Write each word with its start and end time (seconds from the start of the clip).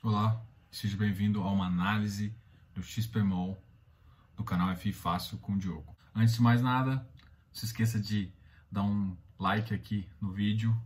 Olá, 0.00 0.40
seja 0.70 0.96
bem-vindo 0.96 1.42
a 1.42 1.50
uma 1.50 1.66
análise 1.66 2.32
do 2.72 2.80
XPMOL 2.80 3.60
do 4.36 4.44
canal 4.44 4.74
FI 4.76 4.92
Fácil 4.92 5.38
com 5.38 5.54
o 5.54 5.58
Diogo. 5.58 5.96
Antes 6.14 6.36
de 6.36 6.40
mais 6.40 6.62
nada, 6.62 6.94
não 6.94 7.04
se 7.52 7.64
esqueça 7.64 7.98
de 7.98 8.32
dar 8.70 8.84
um 8.84 9.16
like 9.36 9.74
aqui 9.74 10.08
no 10.20 10.30
vídeo, 10.30 10.80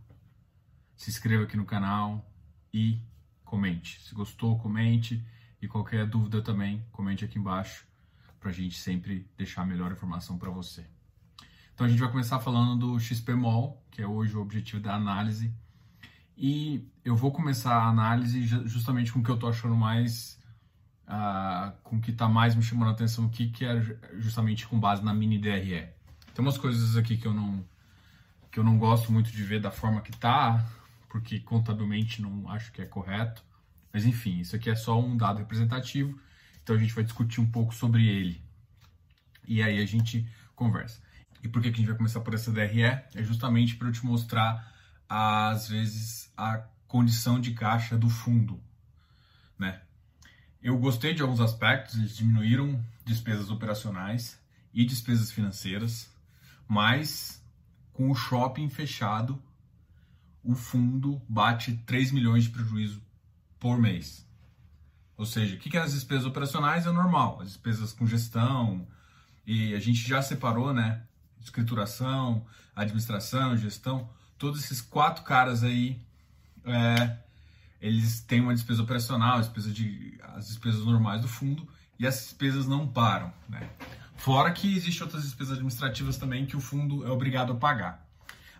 se 0.95 1.11
inscreva 1.11 1.43
aqui 1.43 1.55
no 1.55 1.63
canal 1.63 2.27
e 2.73 2.99
comente. 3.45 4.01
Se 4.01 4.15
gostou, 4.15 4.57
comente 4.57 5.23
e 5.61 5.67
qualquer 5.67 6.07
dúvida 6.07 6.41
também, 6.41 6.83
comente 6.91 7.23
aqui 7.23 7.37
embaixo 7.37 7.85
para 8.39 8.49
a 8.49 8.53
gente 8.53 8.79
sempre 8.79 9.29
deixar 9.37 9.61
a 9.61 9.65
melhor 9.65 9.91
informação 9.91 10.39
para 10.39 10.49
você. 10.49 10.87
Então 11.75 11.85
a 11.85 11.89
gente 11.89 11.99
vai 11.99 12.09
começar 12.09 12.39
falando 12.39 12.79
do 12.79 12.99
XPMOL, 12.99 13.79
que 13.91 14.01
é 14.01 14.07
hoje 14.07 14.35
o 14.35 14.41
objetivo 14.41 14.81
da 14.81 14.95
análise 14.95 15.53
e 16.37 16.87
eu 17.05 17.15
vou 17.15 17.31
começar 17.31 17.75
a 17.75 17.87
análise 17.87 18.43
justamente 18.65 19.11
com 19.11 19.19
o 19.19 19.23
que 19.23 19.29
eu 19.29 19.37
tô 19.37 19.47
achando 19.47 19.75
mais, 19.75 20.39
uh, 21.07 21.71
com 21.83 21.97
o 21.97 22.01
que 22.01 22.11
tá 22.11 22.27
mais 22.27 22.55
me 22.55 22.63
chamando 22.63 22.89
a 22.89 22.91
atenção 22.91 23.25
aqui, 23.25 23.49
que 23.49 23.65
é 23.65 23.81
justamente 24.17 24.67
com 24.67 24.79
base 24.79 25.03
na 25.03 25.13
mini 25.13 25.37
DRE. 25.37 25.89
Tem 26.33 26.43
umas 26.43 26.57
coisas 26.57 26.97
aqui 26.97 27.17
que 27.17 27.27
eu 27.27 27.33
não, 27.33 27.63
que 28.51 28.59
eu 28.59 28.63
não 28.63 28.77
gosto 28.77 29.11
muito 29.11 29.31
de 29.31 29.43
ver 29.43 29.61
da 29.61 29.71
forma 29.71 30.01
que 30.01 30.11
tá, 30.17 30.65
porque 31.09 31.39
contabilmente 31.39 32.21
não 32.21 32.49
acho 32.49 32.71
que 32.71 32.81
é 32.81 32.85
correto. 32.85 33.43
Mas 33.91 34.05
enfim, 34.05 34.39
isso 34.39 34.55
aqui 34.55 34.69
é 34.69 34.75
só 34.75 34.99
um 34.99 35.15
dado 35.15 35.37
representativo, 35.37 36.19
então 36.63 36.75
a 36.75 36.79
gente 36.79 36.93
vai 36.93 37.03
discutir 37.03 37.39
um 37.39 37.49
pouco 37.49 37.75
sobre 37.75 38.07
ele. 38.07 38.43
E 39.47 39.61
aí 39.61 39.79
a 39.79 39.85
gente 39.85 40.27
conversa. 40.55 40.99
E 41.43 41.47
por 41.47 41.61
que, 41.61 41.69
que 41.69 41.75
a 41.75 41.77
gente 41.77 41.89
vai 41.89 41.97
começar 41.97 42.21
por 42.21 42.33
essa 42.33 42.51
DRE? 42.51 42.81
É 42.81 43.03
justamente 43.17 43.75
para 43.75 43.89
eu 43.89 43.91
te 43.91 44.03
mostrar 44.03 44.72
às 45.15 45.67
vezes 45.67 46.33
a 46.35 46.57
condição 46.87 47.39
de 47.39 47.53
caixa 47.53 47.95
do 47.95 48.09
fundo, 48.09 48.59
né? 49.59 49.83
Eu 50.59 50.75
gostei 50.79 51.13
de 51.13 51.21
alguns 51.21 51.39
aspectos, 51.39 51.99
eles 51.99 52.17
diminuíram 52.17 52.83
despesas 53.05 53.51
operacionais 53.51 54.39
e 54.73 54.83
despesas 54.83 55.31
financeiras, 55.31 56.11
mas 56.67 57.39
com 57.91 58.09
o 58.09 58.15
shopping 58.15 58.69
fechado, 58.69 59.39
o 60.43 60.55
fundo 60.55 61.21
bate 61.29 61.73
3 61.85 62.11
milhões 62.11 62.45
de 62.45 62.49
prejuízo 62.49 62.99
por 63.59 63.77
mês. 63.77 64.27
Ou 65.15 65.27
seja, 65.27 65.55
o 65.55 65.59
que 65.59 65.77
é 65.77 65.81
as 65.81 65.93
despesas 65.93 66.25
operacionais? 66.25 66.87
É 66.87 66.91
normal, 66.91 67.39
as 67.39 67.49
despesas 67.49 67.93
com 67.93 68.07
gestão, 68.07 68.87
e 69.45 69.75
a 69.75 69.79
gente 69.79 70.07
já 70.07 70.23
separou, 70.23 70.73
né? 70.73 71.03
Escrituração, 71.39 72.47
administração, 72.75 73.55
gestão 73.55 74.09
todos 74.37 74.63
esses 74.63 74.81
quatro 74.81 75.23
caras 75.23 75.63
aí, 75.63 75.99
é, 76.65 77.17
eles 77.81 78.21
têm 78.21 78.41
uma 78.41 78.53
despesa 78.53 78.81
operacional, 78.81 79.39
despesa 79.39 79.71
de, 79.71 80.17
as 80.35 80.47
despesas 80.47 80.85
normais 80.85 81.21
do 81.21 81.27
fundo, 81.27 81.67
e 81.99 82.07
as 82.07 82.15
despesas 82.15 82.65
não 82.65 82.87
param. 82.87 83.31
Né? 83.47 83.69
Fora 84.15 84.51
que 84.51 84.75
existem 84.75 85.03
outras 85.03 85.23
despesas 85.23 85.53
administrativas 85.53 86.17
também 86.17 86.45
que 86.45 86.55
o 86.55 86.61
fundo 86.61 87.05
é 87.05 87.09
obrigado 87.09 87.51
a 87.51 87.55
pagar. 87.55 88.07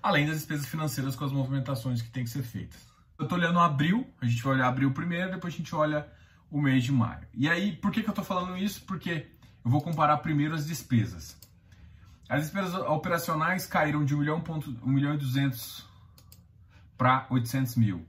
Além 0.02 0.26
das 0.26 0.36
despesas 0.38 0.66
financeiras 0.66 1.16
com 1.16 1.24
as 1.24 1.32
movimentações 1.32 2.02
que 2.02 2.10
têm 2.10 2.26
que 2.26 2.30
ser 2.30 2.44
feitas. 2.44 2.82
Eu 3.18 3.24
estou 3.24 3.38
olhando 3.38 3.60
abril, 3.60 4.06
a 4.20 4.26
gente 4.26 4.44
vai 4.44 4.56
olhar 4.56 4.68
abril 4.68 4.92
primeiro, 4.92 5.32
depois 5.32 5.54
a 5.54 5.58
gente 5.58 5.74
olha 5.74 6.08
o 6.52 6.62
mês 6.62 6.84
de 6.84 6.92
maio. 6.92 7.26
E 7.34 7.50
aí, 7.50 7.76
por 7.78 7.92
que, 7.92 8.02
que 8.02 8.10
eu 8.10 8.12
estou 8.12 8.26
falando 8.26 8.58
isso? 8.58 8.82
Porque 8.82 9.28
eu 9.64 9.72
vou 9.72 9.82
comparar 9.82 10.18
primeiro 10.18 10.54
as 10.54 10.66
despesas. 10.68 11.38
As 12.30 12.44
despesas 12.44 12.74
operacionais 12.74 13.68
caíram 13.68 14.04
de 14.04 14.16
1 14.16 14.20
milhão, 14.20 14.44
1 14.84 14.90
milhão 14.90 15.14
e 15.14 15.18
200 15.18 15.86
para 16.98 17.28
800 17.30 17.76
mil, 17.76 18.06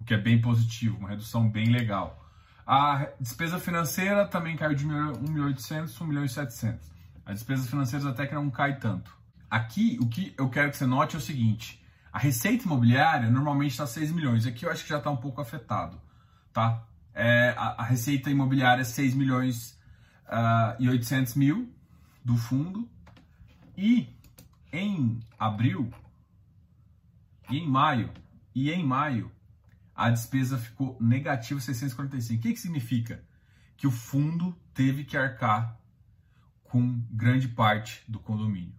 o 0.00 0.04
que 0.04 0.14
é 0.14 0.18
bem 0.18 0.40
positivo, 0.40 0.96
uma 0.98 1.10
redução 1.10 1.48
bem 1.48 1.66
legal. 1.66 2.18
A 2.66 3.08
despesa 3.20 3.58
financeira 3.58 4.26
também 4.26 4.56
caiu 4.56 4.74
de 4.74 4.86
1 4.86 4.88
milhão 4.88 5.48
e 5.48 5.52
800 5.52 6.00
1 6.00 6.06
milhão 6.06 6.24
e 6.24 6.28
700. 6.28 6.90
As 7.24 7.34
despesas 7.34 7.68
financeiras 7.68 8.06
até 8.06 8.26
que 8.26 8.34
não 8.34 8.50
cai 8.50 8.78
tanto. 8.78 9.14
Aqui, 9.50 9.98
o 10.00 10.08
que 10.08 10.32
eu 10.38 10.48
quero 10.48 10.70
que 10.70 10.76
você 10.76 10.86
note 10.86 11.16
é 11.16 11.18
o 11.18 11.22
seguinte, 11.22 11.84
a 12.12 12.18
receita 12.18 12.64
imobiliária 12.64 13.30
normalmente 13.30 13.72
está 13.72 13.86
6 13.86 14.12
milhões, 14.12 14.46
aqui 14.46 14.64
eu 14.64 14.70
acho 14.70 14.84
que 14.84 14.88
já 14.88 14.98
está 14.98 15.10
um 15.10 15.16
pouco 15.16 15.40
afetado, 15.40 16.00
tá? 16.52 16.84
É, 17.12 17.54
a, 17.56 17.82
a, 17.82 17.84
receita 17.84 18.30
imobiliária 18.30 18.82
é 18.82 18.84
6 18.84 19.14
milhões 19.14 19.78
uh, 20.26 20.76
e 20.78 20.88
800 20.88 21.34
mil 21.34 21.72
do 22.24 22.36
fundo, 22.36 22.88
e 23.80 24.14
em 24.70 25.18
abril 25.38 25.90
e 27.48 27.56
em 27.56 27.66
maio 27.66 28.12
e 28.54 28.70
em 28.70 28.84
maio 28.84 29.32
a 29.94 30.10
despesa 30.10 30.58
ficou 30.58 30.98
negativa 31.00 31.58
645. 31.58 32.38
O 32.38 32.42
que, 32.42 32.52
que 32.52 32.60
significa? 32.60 33.24
Que 33.78 33.86
o 33.86 33.90
fundo 33.90 34.54
teve 34.74 35.04
que 35.04 35.16
arcar 35.16 35.78
com 36.62 37.00
grande 37.10 37.48
parte 37.48 38.02
do 38.06 38.20
condomínio. 38.20 38.74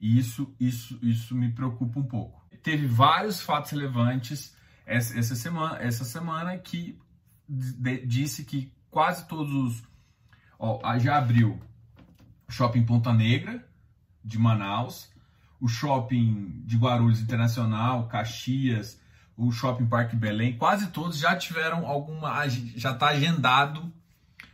E 0.00 0.18
isso, 0.18 0.54
isso, 0.58 0.98
isso 1.02 1.34
me 1.34 1.52
preocupa 1.52 2.00
um 2.00 2.04
pouco. 2.04 2.42
Teve 2.62 2.86
vários 2.86 3.42
fatos 3.42 3.72
relevantes 3.72 4.56
essa, 4.86 5.18
essa 5.18 5.36
semana, 5.36 5.78
essa 5.78 6.04
semana 6.04 6.56
que 6.56 6.98
disse 8.06 8.44
que 8.44 8.72
quase 8.90 9.28
todos 9.28 9.52
os. 9.52 9.82
Ó, 10.58 10.80
já 10.98 11.18
abriu 11.18 11.60
Shopping 12.48 12.84
Ponta 12.84 13.12
Negra, 13.12 13.66
de 14.24 14.38
Manaus, 14.38 15.10
o 15.60 15.68
Shopping 15.68 16.62
de 16.64 16.76
Guarulhos 16.76 17.20
Internacional, 17.20 18.08
Caxias, 18.08 19.00
o 19.36 19.52
Shopping 19.52 19.86
Parque 19.86 20.16
Belém, 20.16 20.56
quase 20.56 20.88
todos 20.88 21.18
já 21.18 21.36
tiveram 21.36 21.86
alguma, 21.86 22.46
já 22.48 22.92
está 22.92 23.08
agendado 23.08 23.92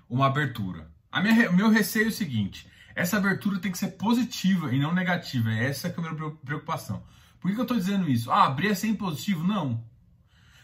uma 0.09 0.27
abertura. 0.27 0.91
A 1.11 1.23
minha, 1.23 1.51
meu 1.53 1.71
receio 1.71 2.07
é 2.07 2.09
o 2.09 2.13
seguinte, 2.13 2.69
essa 2.95 3.17
abertura 3.17 3.59
tem 3.59 3.73
que 3.73 3.79
ser 3.79 3.93
positiva 3.93 4.75
e 4.75 4.79
não 4.79 4.93
negativa, 4.93 5.53
essa 5.53 5.89
é 5.89 5.95
a 5.97 6.01
minha 6.01 6.31
preocupação. 6.45 7.03
Por 7.41 7.49
que, 7.49 7.55
que 7.55 7.61
eu 7.61 7.65
estou 7.65 7.77
dizendo 7.77 8.09
isso? 8.09 8.31
Ah, 8.31 8.45
abrir 8.47 8.69
é 8.69 8.75
sem 8.75 8.95
positivo? 8.95 9.47
Não. 9.47 9.85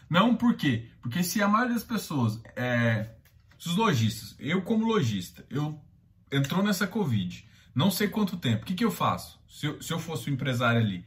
Não 0.09 0.35
por 0.35 0.55
quê? 0.55 0.89
Porque 1.01 1.23
se 1.23 1.41
a 1.41 1.47
maioria 1.47 1.75
das 1.75 1.83
pessoas, 1.83 2.41
é, 2.55 3.09
os 3.57 3.75
lojistas, 3.75 4.35
eu 4.39 4.61
como 4.61 4.85
lojista, 4.85 5.45
eu 5.49 5.79
entrou 6.31 6.63
nessa 6.63 6.87
Covid, 6.87 7.45
não 7.73 7.91
sei 7.91 8.07
quanto 8.07 8.37
tempo, 8.37 8.63
o 8.63 8.65
que, 8.65 8.73
que 8.73 8.85
eu 8.85 8.91
faço? 8.91 9.39
Se 9.49 9.65
eu, 9.65 9.81
se 9.81 9.91
eu 9.91 9.99
fosse 9.99 10.29
um 10.29 10.33
empresário 10.33 10.79
ali, 10.79 11.05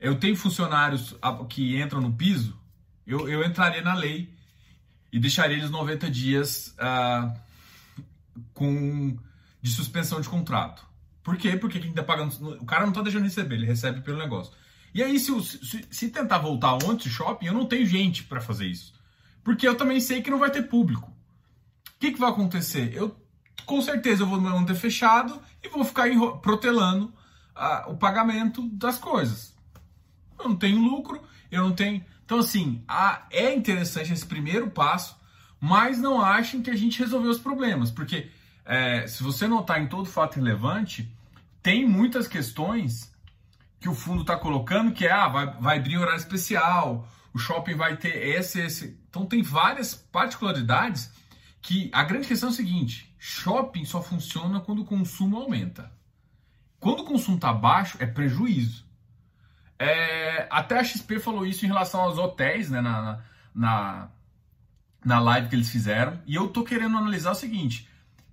eu 0.00 0.18
tenho 0.18 0.36
funcionários 0.36 1.14
que 1.48 1.80
entram 1.80 2.00
no 2.00 2.12
piso, 2.12 2.58
eu, 3.06 3.28
eu 3.28 3.44
entraria 3.44 3.82
na 3.82 3.94
lei 3.94 4.32
e 5.12 5.18
deixaria 5.18 5.56
eles 5.56 5.70
90 5.70 6.10
dias 6.10 6.74
uh, 6.78 7.32
com, 8.54 9.16
de 9.60 9.70
suspensão 9.70 10.20
de 10.20 10.28
contrato. 10.28 10.86
Por 11.22 11.36
quê? 11.36 11.56
Porque 11.56 11.78
quem 11.78 11.92
tá 11.92 12.02
pagando. 12.02 12.32
O 12.60 12.66
cara 12.66 12.84
não 12.84 12.92
tá 12.92 13.02
deixando 13.02 13.24
receber, 13.24 13.56
ele 13.56 13.66
recebe 13.66 14.00
pelo 14.00 14.18
negócio. 14.18 14.52
E 14.94 15.02
aí, 15.02 15.18
se, 15.18 15.32
se, 15.42 15.86
se 15.90 16.08
tentar 16.08 16.38
voltar 16.38 16.74
ontem 16.84 17.08
shopping, 17.08 17.46
eu 17.46 17.54
não 17.54 17.66
tenho 17.66 17.86
gente 17.86 18.24
para 18.24 18.40
fazer 18.40 18.66
isso. 18.66 18.92
Porque 19.44 19.66
eu 19.66 19.76
também 19.76 20.00
sei 20.00 20.20
que 20.20 20.30
não 20.30 20.38
vai 20.38 20.50
ter 20.50 20.62
público. 20.62 21.10
O 21.10 21.98
que, 21.98 22.12
que 22.12 22.18
vai 22.18 22.30
acontecer? 22.30 22.92
Eu 22.94 23.16
com 23.64 23.80
certeza 23.80 24.22
eu 24.22 24.26
vou 24.26 24.40
manter 24.40 24.74
fechado 24.74 25.40
e 25.62 25.68
vou 25.68 25.84
ficar 25.84 26.08
protelando 26.40 27.12
ah, 27.54 27.86
o 27.88 27.96
pagamento 27.96 28.68
das 28.70 28.98
coisas. 28.98 29.54
Eu 30.38 30.48
não 30.48 30.56
tenho 30.56 30.82
lucro, 30.82 31.22
eu 31.50 31.62
não 31.62 31.72
tenho. 31.72 32.04
Então, 32.24 32.38
assim, 32.38 32.82
ah, 32.88 33.26
é 33.30 33.54
interessante 33.54 34.12
esse 34.12 34.26
primeiro 34.26 34.70
passo, 34.70 35.16
mas 35.60 35.98
não 35.98 36.20
achem 36.20 36.62
que 36.62 36.70
a 36.70 36.76
gente 36.76 36.98
resolveu 36.98 37.30
os 37.30 37.38
problemas, 37.38 37.90
porque 37.90 38.30
é, 38.64 39.06
se 39.06 39.22
você 39.22 39.46
notar 39.46 39.80
em 39.80 39.86
todo 39.86 40.08
fato 40.08 40.36
relevante, 40.36 41.12
tem 41.62 41.86
muitas 41.86 42.26
questões 42.26 43.12
que 43.78 43.88
o 43.88 43.94
fundo 43.94 44.22
está 44.22 44.36
colocando 44.36 44.92
que 44.92 45.06
é, 45.06 45.12
ah, 45.12 45.28
vai, 45.28 45.46
vai 45.60 45.78
abrir 45.78 45.98
horário 45.98 46.18
especial, 46.18 47.08
o 47.34 47.38
shopping 47.38 47.74
vai 47.74 47.96
ter 47.96 48.16
esse, 48.28 48.60
esse. 48.60 48.98
Então, 49.08 49.26
tem 49.26 49.42
várias 49.42 49.94
particularidades 49.94 51.10
que 51.60 51.90
a 51.92 52.02
grande 52.02 52.26
questão 52.26 52.48
é 52.48 52.52
o 52.52 52.54
seguinte: 52.54 53.11
shopping 53.24 53.84
só 53.84 54.02
funciona 54.02 54.60
quando 54.60 54.82
o 54.82 54.84
consumo 54.84 55.36
aumenta. 55.36 55.92
Quando 56.80 57.04
o 57.04 57.04
consumo 57.04 57.36
está 57.36 57.52
baixo, 57.52 57.96
é 58.00 58.04
prejuízo. 58.04 58.84
É, 59.78 60.48
até 60.50 60.80
a 60.80 60.82
XP 60.82 61.20
falou 61.20 61.46
isso 61.46 61.64
em 61.64 61.68
relação 61.68 62.00
aos 62.00 62.18
hotéis, 62.18 62.68
né, 62.68 62.80
na, 62.80 63.20
na, 63.54 64.08
na 65.04 65.20
live 65.20 65.48
que 65.48 65.54
eles 65.54 65.70
fizeram. 65.70 66.20
E 66.26 66.34
eu 66.34 66.48
tô 66.48 66.64
querendo 66.64 66.96
analisar 66.96 67.30
o 67.30 67.36
seguinte: 67.36 67.88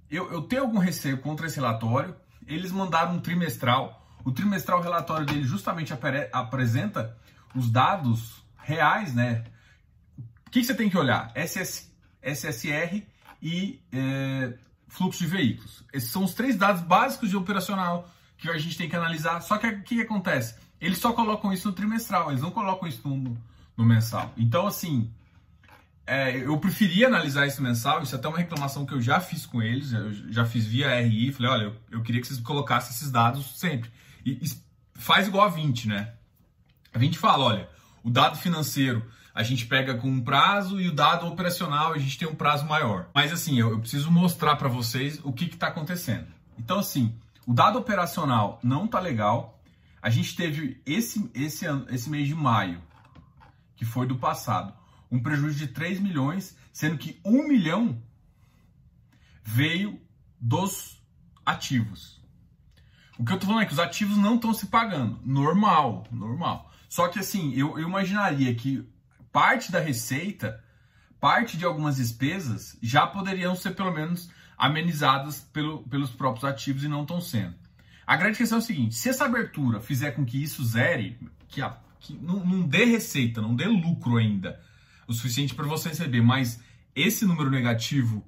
eu, 0.09 0.31
eu 0.31 0.41
tenho 0.41 0.63
algum 0.63 0.79
receio 0.79 1.19
contra 1.19 1.45
esse 1.45 1.57
relatório. 1.57 2.15
Eles 2.47 2.71
mandaram 2.71 3.13
um 3.13 3.19
trimestral. 3.19 4.07
O 4.25 4.31
trimestral 4.31 4.81
relatório 4.81 5.23
dele 5.23 5.43
justamente 5.43 5.93
apare, 5.93 6.29
apresenta 6.33 7.15
os 7.53 7.69
dados 7.69 8.43
reais, 8.57 9.13
né? 9.13 9.43
O 10.47 10.49
que, 10.49 10.61
que 10.61 10.63
você 10.63 10.73
tem 10.73 10.89
que 10.89 10.97
olhar? 10.97 11.31
SS, 11.35 11.93
SSR 12.23 13.05
e 13.39 13.79
é, 13.93 14.57
fluxo 14.89 15.19
de 15.19 15.27
veículos. 15.27 15.83
Esses 15.93 16.09
são 16.09 16.23
os 16.23 16.33
três 16.33 16.57
dados 16.57 16.81
básicos 16.81 17.29
de 17.29 17.37
operacional 17.37 18.09
que 18.37 18.49
a 18.49 18.57
gente 18.57 18.77
tem 18.77 18.89
que 18.89 18.95
analisar. 18.95 19.41
Só 19.41 19.57
que 19.57 19.67
o 19.67 19.83
que, 19.83 19.95
que, 19.95 20.01
acontece? 20.01 20.55
Eles 20.81 20.97
só 20.97 21.13
colocam 21.13 21.53
isso 21.53 21.67
no 21.67 21.73
trimestral, 21.73 22.29
eles 22.29 22.41
não 22.41 22.51
colocam 22.51 22.87
isso 22.87 23.07
no, 23.07 23.37
no 23.77 23.85
mensal. 23.85 24.33
Então, 24.37 24.65
assim, 24.65 25.11
é, 26.07 26.37
eu 26.37 26.57
preferia 26.57 27.07
analisar 27.07 27.45
isso 27.45 27.61
mensal, 27.61 28.01
isso 28.01 28.15
é 28.15 28.17
até 28.17 28.27
uma 28.27 28.37
reclamação 28.37 28.85
que 28.85 28.93
eu 28.93 29.01
já 29.01 29.19
fiz 29.19 29.45
com 29.45 29.61
eles, 29.61 29.93
eu 29.93 30.11
já 30.31 30.45
fiz 30.45 30.65
via 30.65 30.99
RI, 31.01 31.31
falei, 31.31 31.51
olha, 31.51 31.63
eu, 31.63 31.75
eu 31.91 32.01
queria 32.01 32.19
que 32.19 32.27
vocês 32.27 32.39
colocassem 32.39 32.91
esses 32.91 33.11
dados 33.11 33.59
sempre. 33.59 33.91
E, 34.25 34.31
e 34.31 34.49
faz 34.95 35.27
igual 35.27 35.45
a 35.45 35.49
20, 35.49 35.87
né? 35.87 36.13
A 36.93 36.97
20 36.97 37.17
fala, 37.17 37.45
olha, 37.45 37.69
o 38.03 38.09
dado 38.09 38.37
financeiro 38.37 39.05
a 39.39 39.43
gente 39.43 39.65
pega 39.67 39.95
com 39.95 40.09
um 40.09 40.21
prazo 40.21 40.81
e 40.81 40.89
o 40.89 40.93
dado 40.93 41.25
operacional 41.25 41.93
a 41.93 41.97
gente 41.97 42.17
tem 42.17 42.27
um 42.27 42.35
prazo 42.35 42.65
maior. 42.65 43.09
Mas 43.15 43.31
assim, 43.31 43.57
eu, 43.57 43.69
eu 43.69 43.79
preciso 43.79 44.11
mostrar 44.11 44.57
para 44.57 44.67
vocês 44.67 45.21
o 45.23 45.31
que 45.31 45.45
está 45.45 45.67
acontecendo. 45.67 46.27
Então 46.57 46.77
assim, 46.77 47.15
o 47.47 47.53
dado 47.53 47.79
operacional 47.79 48.59
não 48.61 48.85
tá 48.85 48.99
legal. 48.99 49.57
A 50.01 50.09
gente 50.09 50.35
teve 50.35 50.81
esse, 50.85 51.31
esse, 51.33 51.65
esse 51.87 52.09
mês 52.09 52.27
de 52.27 52.35
maio, 52.35 52.83
que 53.77 53.85
foi 53.85 54.05
do 54.05 54.17
passado, 54.17 54.73
um 55.09 55.23
prejuízo 55.23 55.57
de 55.57 55.67
3 55.67 56.01
milhões, 56.01 56.57
sendo 56.73 56.97
que 56.97 57.17
1 57.23 57.47
milhão 57.47 58.03
veio 59.41 60.01
dos 60.37 61.01
ativos. 61.45 62.21
O 63.17 63.23
que 63.23 63.31
eu 63.31 63.39
tô 63.39 63.45
falando 63.45 63.61
é 63.61 63.65
que 63.65 63.73
os 63.73 63.79
ativos 63.79 64.17
não 64.17 64.35
estão 64.35 64.53
se 64.53 64.65
pagando. 64.65 65.17
Normal, 65.23 66.05
normal. 66.11 66.69
Só 66.89 67.07
que 67.07 67.19
assim, 67.19 67.53
eu, 67.53 67.79
eu 67.79 67.87
imaginaria 67.87 68.53
que 68.53 68.85
parte 69.31 69.71
da 69.71 69.79
receita, 69.79 70.63
parte 71.19 71.57
de 71.57 71.65
algumas 71.65 71.97
despesas 71.97 72.77
já 72.81 73.05
poderiam 73.05 73.55
ser 73.55 73.71
pelo 73.71 73.91
menos 73.91 74.29
amenizadas 74.57 75.41
pelo, 75.53 75.83
pelos 75.83 76.11
próprios 76.11 76.45
ativos 76.45 76.83
e 76.83 76.87
não 76.87 77.03
estão 77.03 77.21
sendo. 77.21 77.55
A 78.05 78.15
grande 78.15 78.37
questão 78.37 78.57
é 78.57 78.61
o 78.61 78.65
seguinte: 78.65 78.95
se 78.95 79.09
essa 79.09 79.25
abertura 79.25 79.79
fizer 79.79 80.11
com 80.11 80.25
que 80.25 80.41
isso 80.41 80.63
zere, 80.65 81.17
que, 81.47 81.61
a, 81.61 81.77
que 81.99 82.13
não, 82.13 82.43
não 82.45 82.67
dê 82.67 82.85
receita, 82.85 83.41
não 83.41 83.55
dê 83.55 83.65
lucro 83.65 84.17
ainda, 84.17 84.59
o 85.07 85.13
suficiente 85.13 85.55
para 85.55 85.65
você 85.65 85.89
receber, 85.89 86.21
mas 86.21 86.59
esse 86.95 87.25
número 87.25 87.49
negativo 87.49 88.25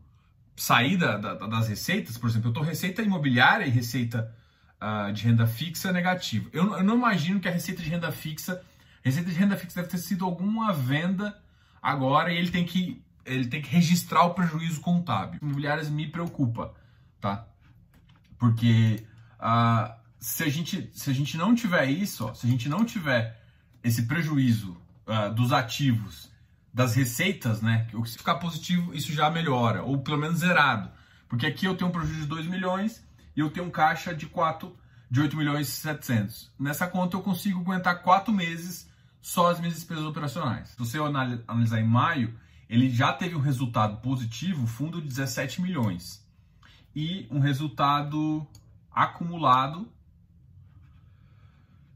sair 0.55 0.97
da, 0.97 1.17
da, 1.17 1.33
das 1.33 1.67
receitas, 1.67 2.17
por 2.17 2.29
exemplo, 2.29 2.47
eu 2.47 2.51
estou 2.51 2.63
receita 2.63 3.01
imobiliária 3.01 3.65
e 3.65 3.69
receita 3.69 4.31
uh, 4.79 5.11
de 5.11 5.23
renda 5.23 5.47
fixa 5.47 5.91
negativa. 5.91 6.49
Eu, 6.53 6.77
eu, 6.77 6.83
não 6.83 6.95
imagino 6.95 7.39
que 7.39 7.47
a 7.47 7.51
receita 7.51 7.81
de 7.81 7.89
renda 7.89 8.11
fixa, 8.11 8.61
receita 9.01 9.29
de 9.29 9.35
renda 9.35 9.57
fixa 9.57 9.81
deve 9.81 9.91
ter 9.91 9.97
sido 9.97 10.25
alguma 10.25 10.71
venda 10.73 11.37
agora 11.81 12.31
e 12.31 12.37
ele 12.37 12.51
tem 12.51 12.65
que 12.65 13.03
ele 13.25 13.47
tem 13.47 13.61
que 13.61 13.69
registrar 13.69 14.23
o 14.23 14.33
prejuízo 14.33 14.81
contábil. 14.81 15.39
Imobiliárias 15.41 15.89
me 15.89 16.07
preocupa, 16.07 16.73
tá? 17.19 17.47
Porque 18.37 19.05
uh, 19.39 19.93
se 20.19 20.43
a 20.43 20.49
gente 20.49 20.89
se 20.93 21.09
a 21.09 21.13
gente 21.13 21.37
não 21.37 21.53
tiver 21.53 21.85
isso, 21.85 22.25
ó, 22.25 22.33
se 22.33 22.47
a 22.47 22.49
gente 22.49 22.67
não 22.67 22.83
tiver 22.83 23.39
esse 23.83 24.03
prejuízo 24.03 24.77
uh, 25.07 25.33
dos 25.33 25.51
ativos 25.51 26.31
das 26.73 26.95
receitas, 26.95 27.61
né? 27.61 27.87
Que 27.89 28.09
se 28.09 28.17
ficar 28.17 28.35
positivo, 28.35 28.93
isso 28.93 29.11
já 29.11 29.29
melhora, 29.29 29.83
ou 29.83 29.99
pelo 29.99 30.17
menos 30.17 30.39
zerado. 30.39 30.89
Porque 31.27 31.45
aqui 31.45 31.65
eu 31.65 31.75
tenho 31.75 31.89
um 31.89 31.93
prejuízo 31.93 32.21
de 32.21 32.27
2 32.27 32.47
milhões 32.47 33.05
e 33.35 33.39
eu 33.39 33.49
tenho 33.49 33.65
um 33.65 33.71
caixa 33.71 34.13
de 34.13 34.25
4 34.25 34.75
de 35.09 35.21
8 35.21 35.35
milhões 35.35 35.67
e 35.67 35.71
700. 35.71 36.51
Nessa 36.59 36.87
conta 36.87 37.17
eu 37.17 37.21
consigo 37.21 37.59
aguentar 37.61 38.01
4 38.01 38.33
meses 38.33 38.89
só 39.21 39.51
as 39.51 39.59
minhas 39.59 39.75
despesas 39.75 40.03
operacionais. 40.03 40.69
Se 40.69 40.79
você 40.79 40.97
analisar 41.47 41.79
em 41.79 41.87
maio, 41.87 42.33
ele 42.69 42.89
já 42.89 43.13
teve 43.13 43.35
um 43.35 43.39
resultado 43.39 43.97
positivo, 43.97 44.65
fundo 44.65 45.01
de 45.01 45.07
17 45.07 45.61
milhões. 45.61 46.25
E 46.95 47.27
um 47.29 47.39
resultado 47.39 48.47
acumulado 48.91 49.91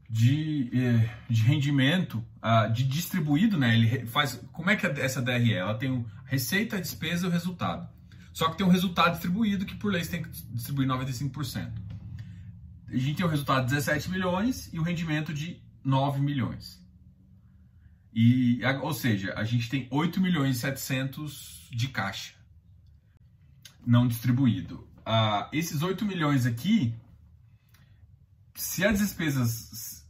de, 0.08 0.70
eh, 0.72 1.10
de 1.28 1.42
rendimento 1.42 2.24
uh, 2.42 2.72
de 2.72 2.84
distribuído, 2.84 3.58
né? 3.58 3.74
Ele 3.74 4.06
faz 4.06 4.40
como 4.52 4.70
é 4.70 4.76
que 4.76 4.86
é 4.86 5.00
essa 5.00 5.20
DRE? 5.20 5.52
Ela 5.52 5.74
tem 5.74 6.06
receita, 6.24 6.80
despesa 6.80 7.26
e 7.26 7.28
o 7.28 7.32
resultado. 7.32 7.88
Só 8.32 8.48
que 8.50 8.56
tem 8.56 8.66
um 8.66 8.70
resultado 8.70 9.12
distribuído 9.12 9.64
que 9.64 9.74
por 9.74 9.90
lei 9.90 10.04
você 10.04 10.10
tem 10.12 10.22
que 10.22 10.28
distribuir 10.52 10.88
95%. 10.88 11.72
A 12.88 12.96
gente 12.96 13.16
tem 13.16 13.26
o 13.26 13.28
resultado 13.28 13.64
de 13.64 13.74
17 13.74 14.10
milhões 14.10 14.70
e 14.72 14.78
o 14.78 14.82
rendimento 14.82 15.34
de 15.34 15.60
9 15.82 16.20
milhões. 16.20 16.85
E, 18.18 18.60
ou 18.80 18.94
seja, 18.94 19.34
a 19.36 19.44
gente 19.44 19.68
tem 19.68 19.86
8 19.90 20.20
milhões 20.20 20.56
e 20.56 20.60
700 20.60 21.68
de 21.70 21.88
caixa 21.88 22.36
não 23.86 24.08
distribuído. 24.08 24.86
Uh, 25.06 25.48
esses 25.52 25.80
8 25.82 26.04
milhões 26.04 26.44
aqui, 26.44 26.92
se 28.54 28.84
as 28.84 28.98
despesas 28.98 30.04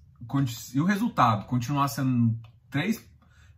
e 0.75 0.81
o 0.81 0.85
resultado 0.85 1.44
continuar 1.44 1.88
sendo 1.88 2.37
3, 2.70 3.05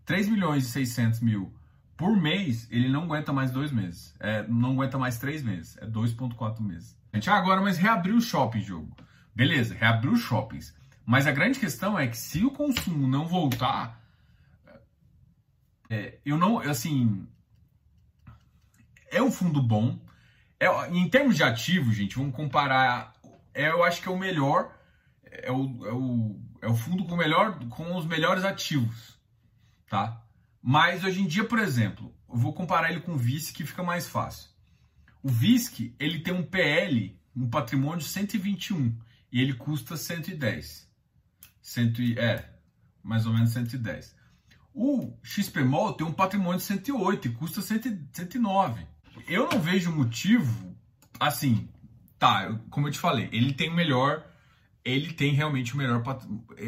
3 0.05 0.29
milhões 0.29 0.67
e 0.67 0.71
600 0.71 1.21
mil 1.21 1.55
por 1.97 2.17
mês, 2.17 2.67
ele 2.71 2.89
não 2.89 3.05
aguenta 3.05 3.33
mais 3.33 3.51
dois 3.51 3.71
meses. 3.71 4.15
É, 4.19 4.47
não 4.49 4.73
aguenta 4.73 4.99
mais 4.99 5.19
três 5.19 5.43
meses. 5.43 5.77
É 5.79 5.87
2,4 5.87 6.61
meses. 6.61 6.97
Gente, 7.15 7.31
agora, 7.31 7.61
mas 7.61 7.79
reabriu 7.79 8.17
o 8.17 8.21
shopping, 8.21 8.61
jogo. 8.61 8.97
Beleza, 9.35 9.75
reabriu 9.75 10.13
os 10.13 10.21
shoppings. 10.21 10.75
Mas 11.07 11.27
a 11.27 11.33
grande 11.33 11.59
questão 11.59 11.99
é 11.99 12.07
que 12.07 12.17
se 12.17 12.45
o 12.45 12.51
consumo 12.51 13.09
não 13.09 13.27
voltar, 13.27 14.01
é, 15.91 16.19
eu 16.25 16.37
não, 16.37 16.59
assim, 16.59 17.27
é 19.11 19.23
um 19.23 19.31
fundo 19.31 19.63
bom. 19.63 19.99
É, 20.61 20.67
em 20.91 21.09
termos 21.09 21.37
de 21.37 21.43
ativo, 21.43 21.93
gente, 21.93 22.17
vamos 22.17 22.35
comparar. 22.35 23.15
É, 23.55 23.69
eu 23.69 23.83
acho 23.85 24.03
que 24.03 24.09
é 24.09 24.13
o 24.13 24.19
melhor. 24.19 24.77
É 25.25 25.53
o, 25.53 25.87
é 25.87 25.93
o 25.93 26.49
é 26.61 26.69
o 26.69 26.75
fundo 26.75 27.05
com, 27.05 27.17
melhor, 27.17 27.59
com 27.69 27.97
os 27.97 28.07
melhores 28.07 28.45
ativos, 28.45 29.19
tá? 29.89 30.23
Mas 30.63 31.05
hoje 31.05 31.23
em 31.23 31.27
dia, 31.27 31.45
por 31.45 31.59
exemplo, 31.59 32.15
eu 32.29 32.37
vou 32.37 32.53
comparar 32.53 32.91
ele 32.91 33.01
com 33.01 33.13
o 33.13 33.19
VISC 33.19 33.55
que 33.55 33.67
fica 33.67 33.83
mais 33.83 34.09
fácil. 34.09 34.51
O 35.23 35.29
VISC, 35.29 35.95
ele 35.99 36.21
tem 36.21 36.35
um 36.35 36.45
PL, 36.45 37.19
um 37.35 37.49
patrimônio 37.49 37.99
de 37.99 38.09
121 38.09 38.97
e 39.33 39.41
ele 39.41 39.55
custa 39.55 39.97
110. 39.97 40.89
Cento, 41.61 42.01
é, 42.19 42.51
mais 43.03 43.27
ou 43.27 43.33
menos 43.33 43.51
110. 43.51 44.17
O 44.75 45.13
XPMOL 45.23 45.95
tem 45.95 46.07
um 46.07 46.13
patrimônio 46.13 46.59
de 46.59 46.65
108 46.65 47.29
e 47.29 47.33
custa 47.33 47.61
109. 47.61 48.87
Eu 49.27 49.49
não 49.49 49.61
vejo 49.61 49.91
motivo, 49.91 50.77
assim, 51.19 51.69
tá, 52.19 52.57
como 52.71 52.87
eu 52.87 52.93
te 52.93 52.99
falei, 52.99 53.29
ele 53.33 53.53
tem 53.53 53.69
o 53.69 53.75
melhor 53.75 54.25
ele 54.85 55.13
tem 55.13 55.33
realmente 55.33 55.75
o 55.75 55.77
melhor. 55.77 56.03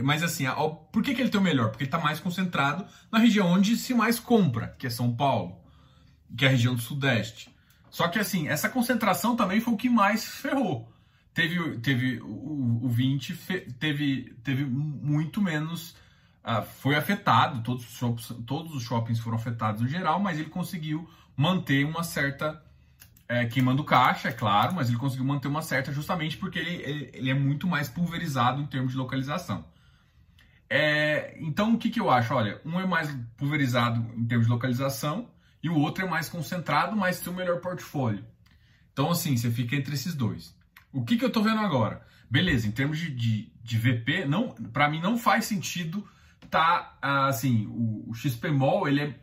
Mas 0.04 0.22
assim, 0.22 0.44
por 0.92 1.02
que, 1.02 1.14
que 1.14 1.20
ele 1.22 1.30
tem 1.30 1.40
o 1.40 1.44
melhor? 1.44 1.70
Porque 1.70 1.84
ele 1.84 1.88
está 1.88 1.98
mais 1.98 2.20
concentrado 2.20 2.84
na 3.10 3.18
região 3.18 3.48
onde 3.48 3.76
se 3.76 3.94
mais 3.94 4.20
compra, 4.20 4.74
que 4.78 4.86
é 4.86 4.90
São 4.90 5.14
Paulo, 5.14 5.58
que 6.36 6.44
é 6.44 6.48
a 6.48 6.50
região 6.50 6.74
do 6.74 6.82
Sudeste. 6.82 7.54
Só 7.90 8.08
que 8.08 8.18
assim, 8.18 8.48
essa 8.48 8.68
concentração 8.68 9.34
também 9.34 9.60
foi 9.60 9.74
o 9.74 9.76
que 9.76 9.88
mais 9.88 10.24
ferrou. 10.24 10.92
Teve, 11.32 11.78
teve 11.78 12.20
o, 12.20 12.80
o 12.84 12.88
20 12.88 13.34
teve, 13.78 14.36
teve 14.44 14.64
muito 14.64 15.40
menos. 15.40 15.96
Uh, 16.42 16.64
foi 16.78 16.96
afetado, 16.96 17.62
todos 17.62 17.84
os, 18.02 18.28
todos 18.46 18.74
os 18.74 18.82
shoppings 18.82 19.20
foram 19.20 19.36
afetados 19.36 19.82
no 19.82 19.88
geral, 19.88 20.18
mas 20.18 20.38
ele 20.38 20.48
conseguiu 20.48 21.08
manter 21.36 21.84
uma 21.84 22.02
certa 22.02 22.62
é, 23.30 23.46
queimando 23.46 23.84
caixa, 23.84 24.28
é 24.28 24.32
claro, 24.32 24.74
mas 24.74 24.88
ele 24.88 24.98
conseguiu 24.98 25.24
manter 25.24 25.46
uma 25.46 25.62
certa 25.62 25.92
justamente 25.92 26.36
porque 26.36 26.58
ele, 26.58 26.82
ele, 26.82 27.10
ele 27.14 27.30
é 27.30 27.34
muito 27.34 27.64
mais 27.68 27.88
pulverizado 27.88 28.60
em 28.60 28.66
termos 28.66 28.90
de 28.90 28.98
localização. 28.98 29.64
É, 30.68 31.36
então, 31.38 31.74
o 31.74 31.78
que, 31.78 31.90
que 31.90 32.00
eu 32.00 32.10
acho? 32.10 32.34
Olha, 32.34 32.60
um 32.64 32.80
é 32.80 32.86
mais 32.86 33.08
pulverizado 33.36 34.00
em 34.16 34.24
termos 34.24 34.46
de 34.46 34.52
localização 34.52 35.30
e 35.62 35.68
o 35.68 35.78
outro 35.78 36.04
é 36.04 36.08
mais 36.08 36.28
concentrado, 36.28 36.96
mas 36.96 37.20
tem 37.20 37.32
um 37.32 37.36
melhor 37.36 37.60
portfólio. 37.60 38.24
Então, 38.92 39.10
assim, 39.12 39.36
você 39.36 39.48
fica 39.48 39.76
entre 39.76 39.94
esses 39.94 40.14
dois. 40.14 40.52
O 40.92 41.04
que, 41.04 41.16
que 41.16 41.24
eu 41.24 41.28
estou 41.28 41.42
vendo 41.42 41.60
agora? 41.60 42.04
Beleza, 42.28 42.66
em 42.66 42.72
termos 42.72 42.98
de, 42.98 43.10
de, 43.10 43.52
de 43.62 43.78
VP, 43.78 44.24
não, 44.24 44.48
para 44.72 44.88
mim 44.88 45.00
não 45.00 45.16
faz 45.16 45.44
sentido 45.44 46.06
tá 46.50 46.98
assim, 47.00 47.66
o, 47.66 48.10
o 48.10 48.14
XPMOL 48.14 48.88
ele 48.88 49.00
é 49.00 49.14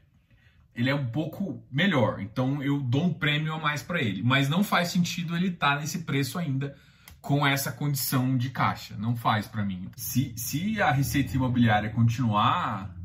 ele 0.73 0.91
é 0.91 0.95
um 0.95 1.07
pouco 1.07 1.65
melhor. 1.71 2.21
Então 2.21 2.61
eu 2.61 2.79
dou 2.79 3.05
um 3.05 3.13
prêmio 3.13 3.51
a 3.53 3.59
mais 3.59 3.81
para 3.81 3.99
ele. 3.99 4.21
Mas 4.21 4.47
não 4.47 4.63
faz 4.63 4.89
sentido 4.89 5.35
ele 5.35 5.47
estar 5.47 5.75
tá 5.75 5.81
nesse 5.81 5.99
preço 6.03 6.37
ainda 6.37 6.75
com 7.19 7.45
essa 7.45 7.71
condição 7.71 8.37
de 8.37 8.51
caixa. 8.51 8.95
Não 8.95 9.15
faz 9.15 9.47
para 9.47 9.65
mim. 9.65 9.89
Se, 9.95 10.33
se 10.37 10.79
a 10.79 10.91
receita 10.91 11.35
imobiliária 11.35 11.89
continuar 11.89 12.95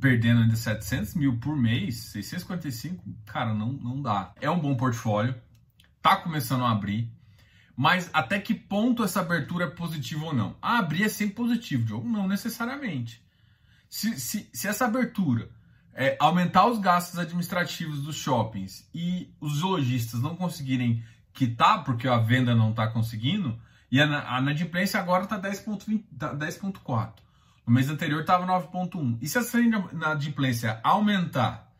perdendo 0.00 0.42
ainda 0.42 0.56
700 0.56 1.14
mil 1.14 1.38
por 1.38 1.56
mês, 1.56 1.96
645, 1.96 3.02
cara, 3.24 3.54
não, 3.54 3.72
não 3.72 4.02
dá. 4.02 4.34
É 4.38 4.50
um 4.50 4.58
bom 4.58 4.74
portfólio, 4.74 5.34
tá 6.02 6.16
começando 6.16 6.62
a 6.62 6.70
abrir, 6.70 7.10
mas 7.74 8.10
até 8.12 8.38
que 8.38 8.52
ponto 8.52 9.02
essa 9.02 9.20
abertura 9.20 9.64
é 9.64 9.70
positiva 9.70 10.26
ou 10.26 10.34
não? 10.34 10.56
A 10.60 10.78
abrir 10.78 11.04
é 11.04 11.08
sempre 11.08 11.36
positivo, 11.36 11.84
Diogo? 11.84 12.06
Não 12.06 12.28
necessariamente. 12.28 13.23
Se, 13.94 14.18
se, 14.18 14.50
se 14.52 14.66
essa 14.66 14.86
abertura 14.86 15.48
é, 15.94 16.16
aumentar 16.18 16.66
os 16.66 16.80
gastos 16.80 17.16
administrativos 17.16 18.02
dos 18.02 18.16
shoppings 18.16 18.90
e 18.92 19.32
os 19.40 19.60
lojistas 19.60 20.20
não 20.20 20.34
conseguirem 20.34 21.04
quitar 21.32 21.84
porque 21.84 22.08
a 22.08 22.18
venda 22.18 22.56
não 22.56 22.70
está 22.70 22.88
conseguindo, 22.88 23.56
e 23.92 24.00
a, 24.02 24.40
inadimplência 24.40 24.98
agora 24.98 25.22
está 25.22 25.40
10,4. 25.40 26.02
Tá 26.18 27.14
no 27.64 27.72
mês 27.72 27.88
anterior 27.88 28.22
estava 28.22 28.44
9,1. 28.44 29.16
E 29.22 29.28
se 29.28 29.38
essa 29.38 29.60
inadimplência 29.60 30.80
aumentar 30.82 31.72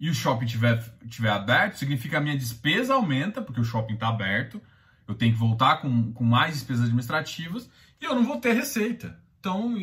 e 0.00 0.08
o 0.08 0.14
shopping 0.14 0.46
tiver, 0.46 0.82
tiver 1.06 1.32
aberto, 1.32 1.74
significa 1.74 2.12
que 2.12 2.16
a 2.16 2.20
minha 2.22 2.38
despesa 2.38 2.94
aumenta, 2.94 3.42
porque 3.42 3.60
o 3.60 3.64
shopping 3.64 3.92
está 3.92 4.08
aberto, 4.08 4.58
eu 5.06 5.14
tenho 5.14 5.34
que 5.34 5.38
voltar 5.38 5.82
com, 5.82 6.14
com 6.14 6.24
mais 6.24 6.54
despesas 6.54 6.84
administrativas 6.84 7.68
e 8.00 8.06
eu 8.06 8.14
não 8.14 8.24
vou 8.24 8.40
ter 8.40 8.54
receita. 8.54 9.20
Então, 9.38 9.76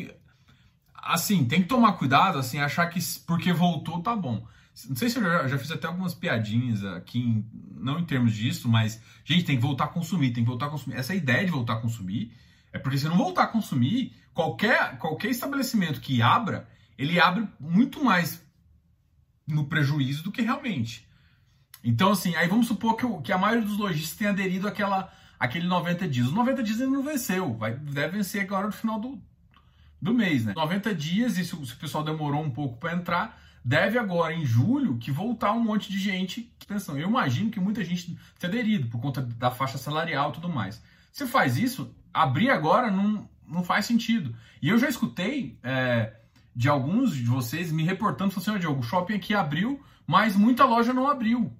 assim, 1.02 1.44
tem 1.44 1.62
que 1.62 1.68
tomar 1.68 1.94
cuidado, 1.94 2.38
assim, 2.38 2.58
achar 2.58 2.86
que 2.86 3.00
porque 3.26 3.52
voltou 3.52 4.02
tá 4.02 4.14
bom. 4.14 4.46
Não 4.88 4.96
sei 4.96 5.10
se 5.10 5.18
eu 5.18 5.22
já, 5.22 5.48
já 5.48 5.58
fiz 5.58 5.70
até 5.70 5.86
algumas 5.86 6.14
piadinhas 6.14 6.84
aqui, 6.84 7.18
em, 7.18 7.44
não 7.74 7.98
em 7.98 8.04
termos 8.04 8.34
disso, 8.34 8.68
mas, 8.68 9.00
gente, 9.24 9.44
tem 9.44 9.56
que 9.56 9.62
voltar 9.62 9.84
a 9.84 9.88
consumir, 9.88 10.32
tem 10.32 10.44
que 10.44 10.48
voltar 10.48 10.66
a 10.66 10.70
consumir. 10.70 10.96
Essa 10.96 11.14
ideia 11.14 11.44
de 11.44 11.50
voltar 11.50 11.74
a 11.74 11.80
consumir 11.80 12.32
é 12.72 12.78
porque 12.78 12.98
se 12.98 13.08
não 13.08 13.16
voltar 13.16 13.44
a 13.44 13.48
consumir, 13.48 14.14
qualquer, 14.32 14.96
qualquer 14.98 15.28
estabelecimento 15.28 16.00
que 16.00 16.22
abra, 16.22 16.68
ele 16.96 17.20
abre 17.20 17.46
muito 17.58 18.02
mais 18.02 18.42
no 19.46 19.66
prejuízo 19.66 20.22
do 20.22 20.32
que 20.32 20.42
realmente. 20.42 21.08
Então, 21.82 22.12
assim, 22.12 22.34
aí 22.36 22.46
vamos 22.46 22.66
supor 22.66 22.96
que, 22.96 23.06
que 23.22 23.32
a 23.32 23.38
maioria 23.38 23.66
dos 23.66 23.78
lojistas 23.78 24.16
tenha 24.16 24.30
aderido 24.30 24.68
àquela, 24.68 25.12
àquele 25.38 25.66
90 25.66 26.06
dias. 26.08 26.28
Os 26.28 26.32
90 26.32 26.62
dias 26.62 26.80
ele 26.80 26.90
não 26.90 27.02
venceu, 27.02 27.54
vai, 27.54 27.74
deve 27.74 28.18
vencer 28.18 28.42
agora 28.42 28.66
no 28.66 28.72
final 28.72 29.00
do, 29.00 29.20
do 30.00 30.14
mês, 30.14 30.44
né? 30.44 30.54
90 30.56 30.94
dias, 30.94 31.38
e 31.38 31.44
se, 31.44 31.54
o 31.54 31.76
pessoal 31.76 32.02
demorou 32.02 32.42
um 32.42 32.50
pouco 32.50 32.78
para 32.78 32.94
entrar, 32.94 33.40
deve 33.64 33.98
agora, 33.98 34.32
em 34.32 34.44
julho, 34.44 34.96
que 34.98 35.10
voltar 35.10 35.52
um 35.52 35.60
monte 35.60 35.90
de 35.90 35.98
gente 35.98 36.50
pensando. 36.66 36.98
Eu 36.98 37.08
imagino 37.08 37.50
que 37.50 37.58
muita 37.58 37.84
gente 37.84 38.16
tenha 38.38 38.52
aderido 38.52 38.88
por 38.88 39.00
conta 39.00 39.20
da 39.20 39.50
faixa 39.50 39.76
salarial 39.76 40.30
e 40.30 40.34
tudo 40.34 40.48
mais. 40.48 40.82
Se 41.12 41.26
faz 41.26 41.58
isso, 41.58 41.92
abrir 42.14 42.50
agora 42.50 42.90
não, 42.90 43.28
não 43.46 43.64
faz 43.64 43.86
sentido. 43.86 44.34
E 44.62 44.68
eu 44.68 44.78
já 44.78 44.88
escutei 44.88 45.58
é, 45.62 46.14
de 46.54 46.68
alguns 46.68 47.14
de 47.14 47.24
vocês 47.24 47.72
me 47.72 47.82
reportando, 47.82 48.30
falando 48.30 48.48
assim, 48.48 48.56
oh, 48.56 48.58
Diogo, 48.58 48.80
o 48.80 48.84
shopping 48.84 49.14
aqui 49.14 49.34
abriu, 49.34 49.82
mas 50.06 50.36
muita 50.36 50.64
loja 50.64 50.92
não 50.92 51.08
abriu. 51.08 51.52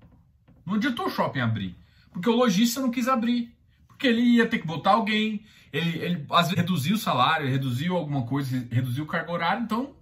Não 0.65 0.75
adiantou 0.75 1.07
o 1.07 1.11
shopping 1.11 1.41
abrir, 1.41 1.77
porque 2.13 2.29
o 2.29 2.37
lojista 2.37 2.81
não 2.81 2.91
quis 2.91 3.09
abrir. 3.09 3.53
Porque 4.01 4.09
ele 4.09 4.23
ia 4.23 4.49
ter 4.49 4.59
que 4.61 4.67
botar 4.67 4.93
alguém, 4.93 5.45
ele, 5.71 5.99
ele 5.99 6.27
às 6.31 6.47
vezes 6.47 6.57
reduziu 6.57 6.95
o 6.95 6.99
salário, 6.99 7.47
reduziu 7.47 7.95
alguma 7.95 8.23
coisa, 8.23 8.67
reduziu 8.71 9.05
o 9.05 9.07
cargo 9.07 9.31
horário, 9.31 9.63
então... 9.63 9.95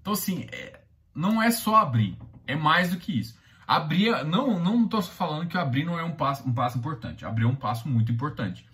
Então, 0.00 0.12
assim, 0.12 0.46
é, 0.52 0.78
não 1.12 1.42
é 1.42 1.50
só 1.50 1.74
abrir, 1.74 2.16
é 2.46 2.54
mais 2.54 2.90
do 2.90 2.98
que 2.98 3.18
isso. 3.18 3.36
Abrir, 3.66 4.24
não 4.24 4.62
não 4.62 4.84
estou 4.84 5.02
falando 5.02 5.48
que 5.48 5.58
abrir 5.58 5.84
não 5.84 5.98
é 5.98 6.04
um 6.04 6.12
passo, 6.12 6.48
um 6.48 6.54
passo 6.54 6.78
importante. 6.78 7.26
Abrir 7.26 7.42
é 7.42 7.48
um 7.48 7.56
passo 7.56 7.88
muito 7.88 8.12
importante. 8.12 8.64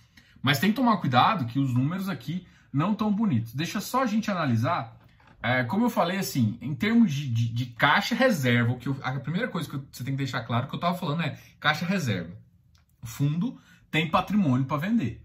Mas 0.43 0.59
tem 0.59 0.69
que 0.69 0.77
tomar 0.77 0.99
cuidado 0.99 1.47
que 1.47 1.59
os 1.59 1.73
números 1.73 2.11
aqui 2.11 2.47
não 2.71 2.93
estão 2.93 3.11
bonitos. 3.11 3.55
Deixa 3.55 3.81
só 3.81 4.03
a 4.03 4.07
gente 4.07 4.31
analisar 4.31 4.95
é, 5.43 5.65
como 5.65 5.87
eu 5.87 5.91
falei, 5.91 6.19
assim, 6.19 6.59
em 6.61 6.75
termos 6.75 7.15
de, 7.15 7.31
de, 7.31 7.49
de 7.49 7.67
caixa 7.67 8.15
reserva, 8.15 8.75
que 8.75 8.89
eu, 8.91 8.97
a 9.03 9.13
primeira 9.13 9.49
coisa 9.49 9.71
que 9.71 9.79
você 9.91 10.05
tem 10.05 10.13
que 10.13 10.19
deixar 10.19 10.43
claro 10.43 10.67
que 10.67 10.75
eu 10.75 10.79
estava 10.79 10.99
falando 10.99 11.23
é 11.23 11.39
caixa 11.59 11.87
reserva. 11.87 12.37
Fundo 13.03 13.59
tem 13.91 14.09
patrimônio 14.09 14.67
para 14.67 14.77
vender. 14.77 15.23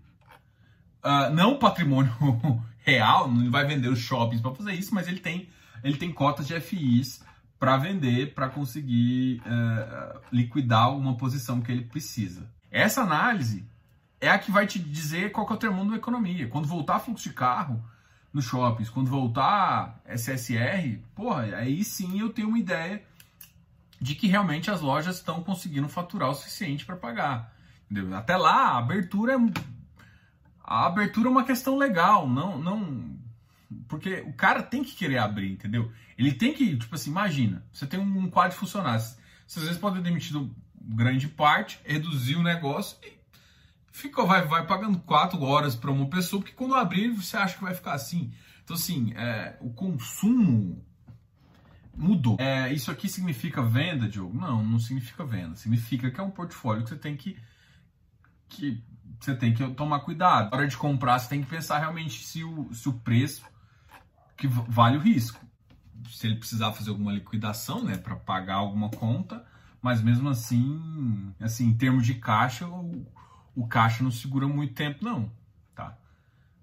Uh, 1.04 1.34
não 1.34 1.58
patrimônio 1.58 2.14
real, 2.80 3.30
não 3.30 3.52
vai 3.52 3.66
vender 3.66 3.90
os 3.90 4.00
shoppings 4.00 4.42
para 4.42 4.56
fazer 4.56 4.74
isso, 4.74 4.94
mas 4.96 5.08
ele 5.08 5.20
tem, 5.20 5.50
ele 5.84 5.98
tem 5.98 6.12
cotas 6.12 6.48
de 6.48 6.60
FIs 6.60 7.24
para 7.60 7.78
vender, 7.78 8.34
para 8.34 8.50
conseguir 8.50 9.42
uh, 9.42 10.20
liquidar 10.32 10.96
uma 10.96 11.16
posição 11.16 11.62
que 11.62 11.72
ele 11.72 11.86
precisa. 11.86 12.50
Essa 12.72 13.02
análise 13.02 13.66
é 14.20 14.30
a 14.30 14.40
que 14.40 14.52
vai 14.52 14.66
te 14.66 14.80
dizer 14.80 15.32
qual 15.32 15.46
que 15.46 15.54
é 15.54 15.56
o 15.56 15.60
termômetro 15.60 15.92
da 15.92 15.98
economia. 15.98 16.48
Quando 16.48 16.68
voltar 16.68 17.00
fluxo 17.00 17.30
de 17.30 17.36
carro, 17.36 17.84
nos 18.34 18.46
shoppings, 18.46 18.90
quando 18.90 19.10
voltar 19.10 20.02
SSR, 20.08 21.00
porra, 21.14 21.44
aí 21.56 21.84
sim 21.84 22.20
eu 22.20 22.30
tenho 22.30 22.48
uma 22.48 22.58
ideia 22.58 23.04
de 24.02 24.16
que 24.16 24.28
realmente 24.28 24.72
as 24.72 24.82
lojas 24.82 25.18
estão 25.18 25.44
conseguindo 25.44 25.88
faturar 25.88 26.32
o 26.32 26.34
suficiente 26.34 26.86
para 26.86 26.96
pagar. 26.96 27.53
Entendeu? 27.94 28.16
Até 28.16 28.36
lá, 28.36 28.70
a 28.70 28.78
abertura 28.80 29.34
é 29.34 29.38
a 30.64 30.88
abertura 30.88 31.28
é 31.28 31.32
uma 31.32 31.44
questão 31.44 31.78
legal, 31.78 32.28
não 32.28 32.58
não 32.58 33.20
porque 33.88 34.22
o 34.22 34.34
cara 34.34 34.64
tem 34.64 34.84
que 34.84 34.96
querer 34.96 35.20
abrir, 35.20 35.52
entendeu? 35.52 35.92
Ele 36.18 36.34
tem 36.34 36.54
que, 36.54 36.76
tipo 36.76 36.96
assim, 36.96 37.12
imagina, 37.12 37.64
você 37.72 37.86
tem 37.86 38.00
um 38.00 38.30
quadro 38.30 38.52
de 38.52 38.58
funcionários, 38.58 39.16
você 39.46 39.60
às 39.60 39.66
vezes 39.66 39.80
pode 39.80 39.98
ter 39.98 40.02
demitido 40.02 40.56
grande 40.82 41.28
parte, 41.28 41.80
reduzir 41.86 42.36
o 42.36 42.44
negócio 42.44 42.98
e 43.04 43.14
ficou, 43.92 44.26
vai, 44.26 44.44
vai 44.48 44.66
pagando 44.66 44.98
quatro 45.00 45.42
horas 45.44 45.76
para 45.76 45.92
uma 45.92 46.10
pessoa, 46.10 46.42
porque 46.42 46.56
quando 46.56 46.74
abrir 46.74 47.10
você 47.10 47.38
acha 47.38 47.56
que 47.56 47.64
vai 47.64 47.76
ficar 47.76 47.94
assim. 47.94 48.34
Então, 48.64 48.76
assim, 48.76 49.14
é, 49.16 49.56
o 49.62 49.70
consumo 49.72 50.84
mudou. 51.96 52.38
É, 52.40 52.74
isso 52.74 52.90
aqui 52.90 53.08
significa 53.08 53.62
venda, 53.62 54.08
Diogo? 54.08 54.36
Não, 54.36 54.64
não 54.64 54.80
significa 54.80 55.24
venda. 55.24 55.56
Significa 55.56 56.10
que 56.10 56.20
é 56.20 56.24
um 56.24 56.32
portfólio 56.32 56.84
que 56.84 56.90
você 56.90 56.96
tem 56.96 57.16
que, 57.16 57.38
que 58.54 58.84
você 59.20 59.36
tem 59.36 59.54
que 59.54 59.68
tomar 59.72 60.02
cuidado. 60.02 60.52
Na 60.52 60.58
hora 60.58 60.68
de 60.68 60.78
comprar, 60.78 61.20
você 61.20 61.30
tem 61.30 61.42
que 61.42 61.50
pensar 61.50 61.80
realmente 61.80 62.24
se 62.24 62.44
o, 62.44 62.74
se 62.74 62.90
o 62.90 62.94
preço 62.94 63.44
que 64.36 64.48
vale 64.48 64.98
o 64.98 65.02
risco. 65.02 65.40
Se 66.10 66.28
ele 66.28 66.36
precisar 66.36 66.74
fazer 66.74 66.90
alguma 66.90 67.12
liquidação, 67.12 67.84
né, 67.84 67.98
para 67.98 68.16
pagar 68.16 68.56
alguma 68.56 68.90
conta, 68.90 69.46
mas 69.82 70.02
mesmo 70.02 70.30
assim, 70.30 71.34
assim, 71.40 71.68
em 71.68 71.74
termos 71.74 72.06
de 72.06 72.16
caixa, 72.16 72.68
o, 72.68 73.06
o 73.56 73.68
caixa 73.68 74.04
não 74.04 74.12
segura 74.12 74.48
muito 74.48 74.74
tempo, 74.74 75.04
não. 75.04 75.32
Tá? 75.74 75.98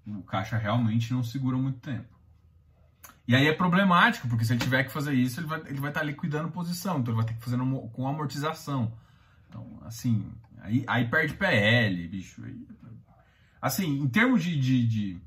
O 0.05 0.21
caixa 0.23 0.57
realmente 0.57 1.13
não 1.13 1.23
segura 1.23 1.57
muito 1.57 1.79
tempo. 1.79 2.11
E 3.27 3.35
aí 3.35 3.47
é 3.47 3.53
problemático, 3.53 4.27
porque 4.27 4.43
se 4.43 4.53
ele 4.53 4.59
tiver 4.59 4.83
que 4.83 4.91
fazer 4.91 5.13
isso, 5.13 5.39
ele 5.39 5.47
vai, 5.47 5.59
ele 5.61 5.79
vai 5.79 5.89
estar 5.89 6.01
tá 6.01 6.05
liquidando 6.05 6.51
posição, 6.51 6.99
então 6.99 7.13
ele 7.13 7.21
vai 7.21 7.25
ter 7.25 7.33
que 7.33 7.43
fazer 7.43 7.57
com 7.93 8.07
amortização. 8.07 8.91
Então, 9.47 9.79
assim, 9.85 10.31
aí, 10.61 10.83
aí 10.87 11.07
perde 11.07 11.33
PL, 11.33 12.07
bicho. 12.07 12.41
Assim, 13.61 13.99
em 13.99 14.07
termos 14.07 14.43
de, 14.43 14.59
de, 14.59 14.87
de, 14.87 15.21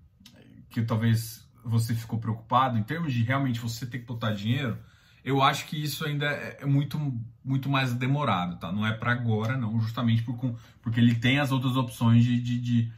que 0.71 0.83
talvez 0.83 1.47
você 1.64 1.95
ficou 1.95 2.19
preocupado, 2.19 2.79
em 2.79 2.83
termos 2.83 3.12
de 3.12 3.23
realmente 3.23 3.61
você 3.61 3.87
ter 3.87 3.99
que 3.99 4.07
botar 4.07 4.33
dinheiro, 4.33 4.79
eu 5.25 5.43
acho 5.43 5.67
que 5.67 5.83
isso 5.83 6.05
ainda 6.05 6.26
é, 6.26 6.59
é 6.61 6.67
muito, 6.67 6.99
muito 7.43 7.69
mais 7.69 7.95
demorado, 7.95 8.59
tá? 8.59 8.71
Não 8.71 8.87
é 8.87 8.93
para 8.93 9.12
agora, 9.12 9.57
não, 9.57 9.81
justamente 9.81 10.23
por, 10.23 10.37
porque 10.83 11.00
ele 11.00 11.14
tem 11.14 11.38
as 11.38 11.50
outras 11.50 11.76
opções 11.76 12.25
de, 12.25 12.41
de, 12.41 12.61
de, 12.61 12.93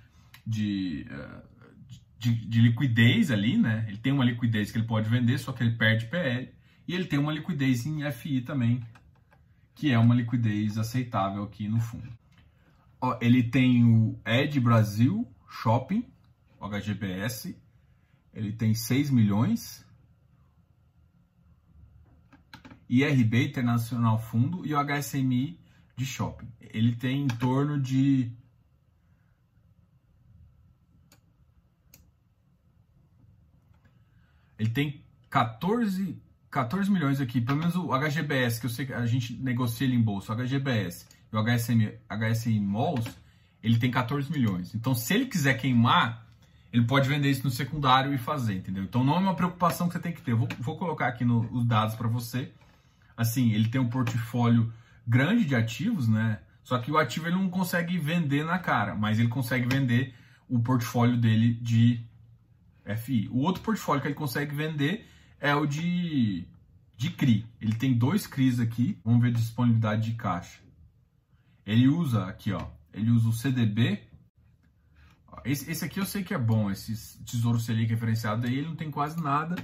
de, 0.45 1.07
eh, 1.09 1.43
de, 2.19 2.35
de 2.35 2.61
liquidez 2.61 3.31
ali, 3.31 3.57
né? 3.57 3.85
Ele 3.87 3.99
tem 3.99 4.13
uma 4.13 4.25
liquidez 4.25 4.73
que 4.73 4.79
ele 4.79 4.87
pode 4.87 5.09
vender, 5.09 5.39
só 5.39 5.53
que 5.53 5.63
ele 5.63 5.77
perde 5.77 6.07
PL. 6.07 6.51
E 6.89 6.95
ele 6.95 7.05
tem 7.05 7.19
uma 7.19 7.33
liquidez 7.33 7.87
em 7.87 8.11
FI 8.11 8.41
também, 8.41 8.83
que 9.75 9.93
é 9.93 9.99
uma 9.99 10.15
liquidez 10.15 10.79
aceitável 10.79 11.45
aqui 11.45 11.69
no 11.69 11.81
fundo. 11.81 12.11
Ele 13.21 13.43
tem 13.43 13.85
o 13.85 14.19
Ed 14.25 14.59
Brasil 14.61 15.27
Shopping, 15.49 16.07
HGBS, 16.61 17.57
ele 18.33 18.53
tem 18.53 18.75
6 18.75 19.11
milhões. 19.11 19.85
IRB 22.89 23.49
Internacional 23.49 24.19
Fundo 24.19 24.65
e 24.65 24.73
o 24.73 24.79
HSMI 24.79 25.59
de 25.97 26.07
Shopping. 26.07 26.49
Ele 26.61 26.95
tem 26.95 27.23
em 27.25 27.29
torno 27.29 27.81
de 27.81 28.31
ele 34.59 34.71
tem 34.71 35.05
14, 35.29 36.23
14 36.51 36.91
milhões 36.91 37.21
aqui, 37.21 37.41
pelo 37.41 37.59
menos 37.59 37.75
o 37.75 37.91
HGBS, 37.93 38.61
que 38.61 38.67
eu 38.67 38.71
sei 38.71 38.87
que 38.87 38.93
a 38.93 39.05
gente 39.05 39.35
negocia 39.35 39.87
ele 39.87 39.97
em 39.97 40.03
bolsa, 40.03 40.33
o 40.33 40.37
HGBS 40.37 41.16
e 41.33 41.37
o 41.37 41.43
HSM, 41.43 41.93
HSM 42.09 42.61
Malls, 42.61 43.07
ele 43.63 43.79
tem 43.79 43.91
14 43.91 44.31
milhões. 44.31 44.75
Então, 44.75 44.95
se 44.95 45.13
ele 45.15 45.27
quiser 45.27 45.55
queimar, 45.55 46.27
ele 46.73 46.85
pode 46.85 47.09
vender 47.09 47.31
isso 47.31 47.45
no 47.45 47.51
secundário 47.51 48.13
e 48.13 48.19
fazer, 48.19 48.55
entendeu? 48.55 48.85
Então, 48.85 49.03
não 49.03 49.17
é 49.17 49.19
uma 49.19 49.35
preocupação 49.35 49.89
que 49.89 49.95
você 49.95 50.01
tem 50.01 50.13
que 50.13 50.23
ter. 50.23 50.35
Vou, 50.35 50.49
vou 50.61 50.77
colocar 50.77 51.09
aqui 51.09 51.25
no, 51.25 51.41
os 51.53 51.65
dados 51.65 51.95
para 51.95 52.09
você 52.09 52.53
assim, 53.17 53.53
ele 53.53 53.69
tem 53.69 53.81
um 53.81 53.89
portfólio 53.89 54.73
grande 55.07 55.45
de 55.45 55.55
ativos, 55.55 56.07
né? 56.07 56.41
Só 56.63 56.79
que 56.79 56.91
o 56.91 56.99
ativo 56.99 57.29
ele 57.29 57.37
não 57.37 57.49
consegue 57.49 57.97
vender 57.97 58.45
na 58.45 58.59
cara, 58.59 58.95
mas 58.95 59.19
ele 59.19 59.29
consegue 59.29 59.67
vender 59.67 60.15
o 60.49 60.59
portfólio 60.59 61.17
dele 61.17 61.55
de 61.55 62.05
FI. 62.99 63.29
O 63.33 63.39
outro 63.39 63.63
portfólio 63.63 64.03
que 64.03 64.09
ele 64.09 64.15
consegue 64.15 64.55
vender 64.55 65.09
é 65.41 65.55
o 65.55 65.65
de, 65.65 66.47
de 66.97 67.11
CRI. 67.11 67.47
Ele 67.61 67.75
tem 67.75 67.95
dois 67.95 68.27
CRIs 68.27 68.59
aqui. 68.61 68.99
Vamos 69.05 69.23
ver 69.23 69.33
disponibilidade 69.33 70.11
de 70.11 70.17
caixa. 70.17 70.59
Ele 71.67 71.89
usa 71.89 72.27
aqui, 72.27 72.53
ó. 72.53 72.67
Ele 72.95 73.11
usa 73.11 73.29
o 73.29 73.33
CDB. 73.33 74.01
Esse, 75.45 75.71
esse 75.71 75.85
aqui 75.85 76.01
eu 76.01 76.07
sei 76.07 76.23
que 76.25 76.33
é 76.33 76.39
bom, 76.39 76.71
esse 76.71 77.23
Tesouro 77.25 77.59
Selic 77.59 77.91
referenciado 77.91 78.47
aí, 78.47 78.59
ele 78.59 78.69
não 78.69 78.77
tem 78.77 78.91
quase 78.91 79.21
nada 79.23 79.57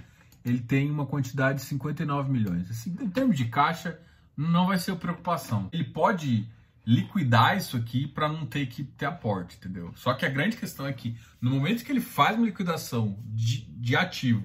ele 0.44 0.60
tem 0.60 0.90
uma 0.90 1.06
quantidade 1.06 1.58
de 1.60 1.64
59 1.64 2.30
milhões. 2.30 2.70
Assim, 2.70 2.96
em 3.00 3.08
termos 3.08 3.36
de 3.36 3.46
caixa, 3.46 3.98
não 4.36 4.66
vai 4.66 4.78
ser 4.78 4.94
preocupação. 4.96 5.68
Ele 5.72 5.84
pode 5.84 6.48
liquidar 6.84 7.56
isso 7.56 7.76
aqui 7.76 8.08
para 8.08 8.28
não 8.28 8.44
ter 8.44 8.66
que 8.66 8.82
ter 8.82 9.06
aporte, 9.06 9.56
entendeu? 9.56 9.92
Só 9.94 10.14
que 10.14 10.26
a 10.26 10.28
grande 10.28 10.56
questão 10.56 10.86
é 10.86 10.92
que 10.92 11.16
no 11.40 11.50
momento 11.50 11.84
que 11.84 11.92
ele 11.92 12.00
faz 12.00 12.36
uma 12.36 12.46
liquidação 12.46 13.18
de, 13.26 13.62
de 13.66 13.94
ativo, 13.94 14.42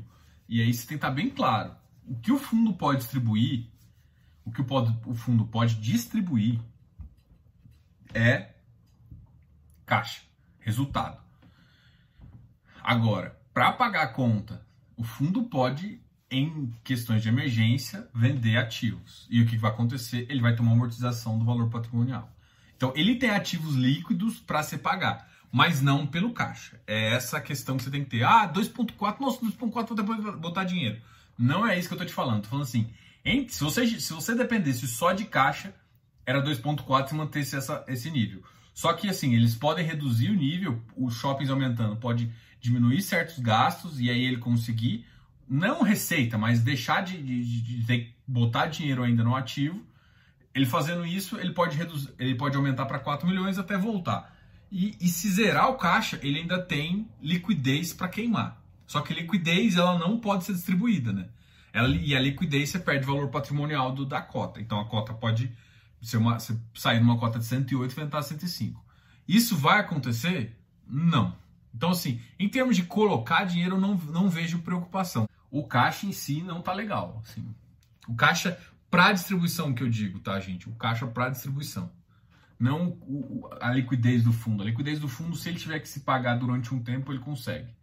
e 0.47 0.61
aí 0.61 0.71
você 0.71 0.81
tem 0.81 0.89
que 0.89 0.95
estar 0.95 1.11
bem 1.11 1.29
claro, 1.29 1.75
o 2.05 2.15
que 2.15 2.31
o 2.31 2.37
fundo 2.37 2.73
pode 2.73 2.99
distribuir, 2.99 3.65
o 4.45 4.51
que 4.51 4.61
o, 4.61 4.65
pode, 4.65 4.95
o 5.05 5.15
fundo 5.15 5.45
pode 5.45 5.75
distribuir 5.75 6.59
é 8.17 8.55
caixa, 9.85 10.21
resultado. 10.59 11.21
Agora, 12.83 13.39
para 13.53 13.71
pagar 13.71 14.03
a 14.03 14.07
conta, 14.07 14.65
o 14.95 15.03
fundo 15.03 15.43
pode, 15.43 16.01
em 16.29 16.73
questões 16.83 17.21
de 17.21 17.29
emergência, 17.29 18.07
vender 18.13 18.57
ativos. 18.57 19.27
E 19.29 19.41
o 19.41 19.45
que 19.45 19.57
vai 19.57 19.71
acontecer? 19.71 20.25
Ele 20.29 20.41
vai 20.41 20.55
uma 20.61 20.71
amortização 20.73 21.37
do 21.37 21.45
valor 21.45 21.69
patrimonial. 21.69 22.31
Então, 22.75 22.91
ele 22.95 23.15
tem 23.15 23.29
ativos 23.29 23.75
líquidos 23.75 24.39
para 24.39 24.63
se 24.63 24.77
pagar, 24.77 25.29
mas 25.51 25.81
não 25.81 26.05
pelo 26.05 26.33
caixa. 26.33 26.81
É 26.85 27.13
essa 27.13 27.39
questão 27.39 27.77
que 27.77 27.83
você 27.83 27.91
tem 27.91 28.03
que 28.03 28.09
ter. 28.09 28.23
Ah, 28.23 28.51
2,4, 28.51 29.19
nossa, 29.19 29.39
2,4 29.45 29.87
vou 29.87 29.95
depois 29.95 30.39
botar 30.39 30.63
dinheiro. 30.63 31.01
Não 31.37 31.67
é 31.67 31.77
isso 31.77 31.87
que 31.87 31.93
eu 31.93 31.97
estou 31.97 32.07
te 32.07 32.13
falando. 32.13 32.43
Estou 32.43 32.51
falando 32.51 32.65
assim, 32.65 32.89
se, 33.47 33.63
você, 33.63 33.99
se 33.99 34.13
você 34.13 34.35
dependesse 34.35 34.87
só 34.87 35.13
de 35.13 35.25
caixa, 35.25 35.73
era 36.27 36.43
2,4 36.43 37.07
se 37.07 37.15
mantesse 37.15 37.55
essa, 37.55 37.85
esse 37.87 38.11
nível. 38.11 38.43
Só 38.73 38.91
que 38.91 39.07
assim, 39.07 39.33
eles 39.33 39.55
podem 39.55 39.85
reduzir 39.85 40.29
o 40.29 40.35
nível, 40.35 40.83
os 40.97 41.15
shoppings 41.15 41.49
aumentando, 41.49 41.95
pode 41.95 42.29
diminuir 42.59 43.01
certos 43.01 43.39
gastos 43.39 43.99
e 44.01 44.09
aí 44.09 44.25
ele 44.25 44.37
conseguir, 44.37 45.05
não 45.47 45.81
receita, 45.81 46.37
mas 46.37 46.59
deixar 46.61 47.01
de, 47.01 47.17
de, 47.23 47.61
de 47.61 47.85
ter, 47.87 48.13
botar 48.27 48.65
dinheiro 48.67 49.03
ainda 49.03 49.23
no 49.23 49.35
ativo. 49.35 49.81
Ele 50.53 50.65
fazendo 50.65 51.05
isso, 51.05 51.39
ele 51.39 51.53
pode, 51.53 51.77
reduzir, 51.77 52.13
ele 52.19 52.35
pode 52.35 52.57
aumentar 52.57 52.85
para 52.85 52.99
4 52.99 53.25
milhões 53.25 53.57
até 53.57 53.77
voltar. 53.77 54.35
E, 54.69 54.97
e, 54.99 55.07
se 55.07 55.29
zerar 55.29 55.69
o 55.69 55.75
caixa, 55.75 56.19
ele 56.21 56.39
ainda 56.39 56.61
tem 56.61 57.07
liquidez 57.21 57.93
para 57.93 58.09
queimar. 58.09 58.61
Só 58.85 58.99
que 58.99 59.13
liquidez 59.13 59.77
ela 59.77 59.97
não 59.97 60.19
pode 60.19 60.43
ser 60.43 60.53
distribuída, 60.53 61.13
né? 61.13 61.29
Ela, 61.71 61.87
e 61.95 62.13
a 62.13 62.19
liquidez 62.19 62.69
você 62.69 62.79
perde 62.79 63.05
valor 63.05 63.29
patrimonial 63.29 63.93
do, 63.93 64.05
da 64.05 64.21
cota. 64.21 64.59
Então 64.59 64.79
a 64.79 64.85
cota 64.85 65.13
pode 65.13 65.49
ser 66.01 66.17
uma, 66.17 66.39
você 66.39 66.57
sair 66.73 66.99
numa 66.99 67.17
cota 67.17 67.39
de 67.39 67.45
108 67.45 67.99
e 67.99 68.03
entrar 68.03 68.21
105. 68.21 68.83
Isso 69.27 69.55
vai 69.55 69.79
acontecer? 69.79 70.57
Não. 70.87 71.35
Então, 71.73 71.91
assim, 71.91 72.21
em 72.39 72.47
termos 72.49 72.75
de 72.75 72.83
colocar 72.83 73.43
dinheiro, 73.43 73.75
eu 73.75 73.81
não, 73.81 73.95
não 73.95 74.29
vejo 74.29 74.59
preocupação. 74.59 75.27
O 75.51 75.63
caixa 75.63 76.05
em 76.05 76.11
si 76.11 76.41
não 76.41 76.61
tá 76.61 76.73
legal. 76.73 77.21
Assim. 77.23 77.45
O 78.07 78.15
caixa 78.15 78.57
para 78.89 79.11
distribuição 79.11 79.73
que 79.73 79.83
eu 79.83 79.89
digo, 79.89 80.19
tá, 80.19 80.39
gente? 80.39 80.69
O 80.69 80.75
caixa 80.75 81.05
para 81.05 81.29
distribuição. 81.29 81.91
Não 82.59 82.97
o, 83.01 83.47
a 83.61 83.71
liquidez 83.71 84.23
do 84.23 84.33
fundo. 84.33 84.63
A 84.63 84.65
liquidez 84.65 84.99
do 84.99 85.07
fundo, 85.07 85.35
se 85.35 85.49
ele 85.49 85.59
tiver 85.59 85.79
que 85.79 85.89
se 85.89 85.99
pagar 85.99 86.37
durante 86.37 86.73
um 86.73 86.81
tempo, 86.81 87.11
ele 87.11 87.19
consegue. 87.19 87.75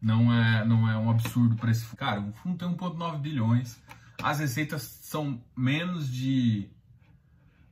Não 0.00 0.32
é, 0.32 0.64
não 0.64 0.88
é 0.88 0.96
um 0.98 1.10
absurdo 1.10 1.56
para 1.56 1.70
esse 1.70 1.84
Cara, 1.96 2.20
o 2.20 2.32
fundo 2.32 2.58
tem 2.58 2.68
1,9 2.68 3.18
bilhões. 3.18 3.80
As 4.22 4.38
receitas 4.38 4.82
são 4.82 5.42
menos 5.56 6.10
de 6.10 6.68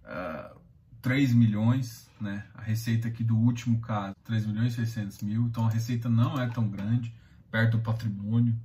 uh, 0.04 0.08
ah, 0.08 0.56
3 1.02 1.34
milhões, 1.34 2.08
né? 2.20 2.44
A 2.54 2.62
receita 2.62 3.08
aqui 3.08 3.22
do 3.22 3.36
último 3.36 3.80
caso, 3.80 4.14
3 4.24 4.46
milhões 4.46 4.72
e 4.72 4.76
600 4.76 5.22
mil. 5.22 5.46
Então 5.46 5.66
a 5.66 5.70
receita 5.70 6.08
não 6.08 6.40
é 6.40 6.48
tão 6.48 6.68
grande, 6.68 7.14
perto 7.50 7.76
do 7.76 7.82
patrimônio. 7.82 8.58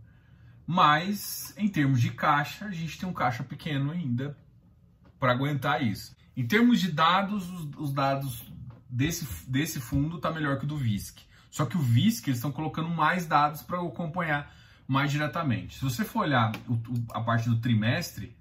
Mas, 0.66 1.54
em 1.58 1.68
termos 1.68 2.00
de 2.00 2.12
caixa, 2.12 2.66
a 2.66 2.72
gente 2.72 2.98
tem 3.00 3.10
um 3.10 3.14
caixa 3.14 3.44
pequeno 3.44 3.92
ainda 3.92 4.38
para 5.20 5.32
aguentar 5.32 5.84
isso. 5.84 6.16
Em 6.38 6.46
termos 6.46 6.80
de 6.80 6.92
dados, 6.92 7.50
os, 7.50 7.70
os 7.76 7.94
dados 7.94 8.50
desse, 8.90 9.28
desse 9.50 9.80
fundo 9.80 10.18
está 10.18 10.32
melhor 10.32 10.58
que 10.58 10.66
o 10.66 10.68
do 10.68 10.78
VISC. 10.78 11.22
Só 11.50 11.66
que 11.66 11.76
o 11.76 11.82
VISC, 11.82 12.28
eles 12.28 12.38
estão 12.38 12.52
colocando 12.52 12.90
mais 12.90 13.26
dados 13.26 13.62
para 13.62 13.82
acompanhar 13.82 14.54
mais 14.88 15.12
diretamente. 15.12 15.78
Se 15.78 15.84
você 15.84 16.06
for 16.06 16.22
olhar 16.22 16.52
o, 16.68 16.80
a 17.12 17.22
parte 17.22 17.50
do 17.50 17.58
trimestre, 17.58 18.36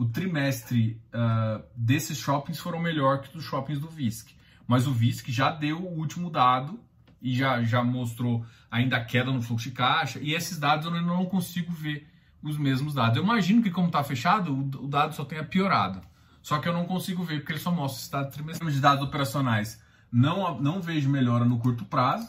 o 0.00 0.06
trimestre 0.06 0.98
uh, 1.12 1.62
desses 1.76 2.16
shoppings 2.16 2.58
foram 2.58 2.80
melhor 2.80 3.20
que 3.20 3.30
dos 3.34 3.44
shoppings 3.44 3.78
do 3.78 3.86
VISC. 3.86 4.34
Mas 4.66 4.86
o 4.86 4.94
VISC 4.94 5.30
já 5.30 5.50
deu 5.50 5.76
o 5.76 5.98
último 5.98 6.30
dado 6.30 6.80
e 7.20 7.36
já, 7.36 7.62
já 7.62 7.84
mostrou 7.84 8.42
ainda 8.70 8.96
a 8.96 9.04
queda 9.04 9.30
no 9.30 9.42
fluxo 9.42 9.68
de 9.68 9.74
caixa. 9.74 10.18
E 10.18 10.32
esses 10.32 10.58
dados 10.58 10.86
eu 10.86 11.02
não 11.02 11.26
consigo 11.26 11.70
ver 11.70 12.08
os 12.42 12.56
mesmos 12.56 12.94
dados. 12.94 13.18
Eu 13.18 13.24
imagino 13.24 13.62
que, 13.62 13.70
como 13.70 13.88
está 13.88 14.02
fechado, 14.02 14.54
o, 14.54 14.84
o, 14.84 14.88
dado 14.88 15.14
só 15.14 15.22
tenha 15.22 15.44
piorado. 15.44 16.00
Só 16.40 16.58
que 16.58 16.66
eu 16.66 16.72
não 16.72 16.86
consigo 16.86 17.22
ver 17.22 17.40
porque 17.40 17.52
ele 17.52 17.58
só 17.58 17.70
mostra 17.70 18.00
esse 18.00 18.10
dado 18.10 18.32
trimestral 18.32 18.70
de 18.70 18.80
dados 18.80 19.04
operacionais. 19.04 19.82
Não, 20.10 20.58
não 20.58 20.80
vejo 20.80 21.10
melhora 21.10 21.44
no 21.44 21.58
curto 21.58 21.84
prazo. 21.84 22.26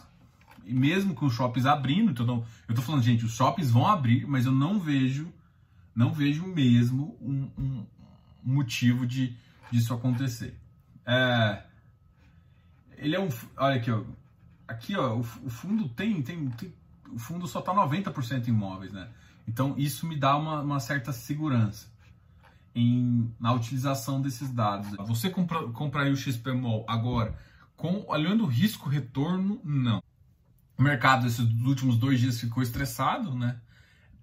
E 0.65 0.74
mesmo 0.74 1.13
com 1.13 1.26
os 1.26 1.34
shoppings 1.34 1.65
abrindo, 1.65 2.12
então 2.12 2.43
eu 2.67 2.74
estou 2.74 2.84
falando, 2.84 3.02
gente, 3.02 3.24
os 3.24 3.34
shoppings 3.34 3.72
vão 3.72 3.88
abrir, 3.88 4.28
mas 4.28 4.45
eu 4.45 4.52
não 4.52 4.78
vejo 4.78 5.32
não 5.95 6.13
vejo 6.13 6.45
mesmo 6.47 7.17
um, 7.21 7.51
um 7.58 7.86
motivo 8.43 9.06
de 9.06 9.36
disso 9.71 9.93
acontecer. 9.93 10.58
É, 11.06 11.63
ele 12.97 13.15
é 13.15 13.19
um, 13.19 13.30
olha 13.58 13.75
aqui, 13.75 13.91
ó, 13.91 14.04
aqui 14.67 14.95
ó, 14.95 15.15
o, 15.15 15.19
o 15.19 15.49
fundo 15.49 15.89
tem, 15.89 16.21
tem, 16.21 16.49
tem, 16.49 16.73
o 17.12 17.19
fundo 17.19 17.47
só 17.47 17.60
está 17.60 17.73
90% 17.73 18.47
em 18.47 18.49
imóveis, 18.49 18.91
né? 18.91 19.10
Então 19.47 19.75
isso 19.77 20.06
me 20.06 20.15
dá 20.15 20.38
uma, 20.38 20.62
uma 20.62 20.80
certa 20.80 21.12
segurança 21.12 21.91
em, 22.75 23.34
na 23.39 23.51
utilização 23.54 24.21
desses 24.21 24.49
dados. 24.51 24.91
Você 25.08 25.30
compra, 25.30 25.67
compraria 25.69 26.13
o 26.13 26.17
XPMOL 26.17 26.86
agora, 26.88 27.36
com, 27.75 28.06
olhando 28.08 28.43
o 28.43 28.47
risco-retorno, 28.47 29.60
não. 29.63 30.01
O 30.77 30.82
mercado 30.82 31.27
esses 31.27 31.39
últimos 31.39 31.97
dois 31.97 32.19
dias 32.19 32.39
ficou 32.39 32.63
estressado, 32.63 33.36
né? 33.36 33.60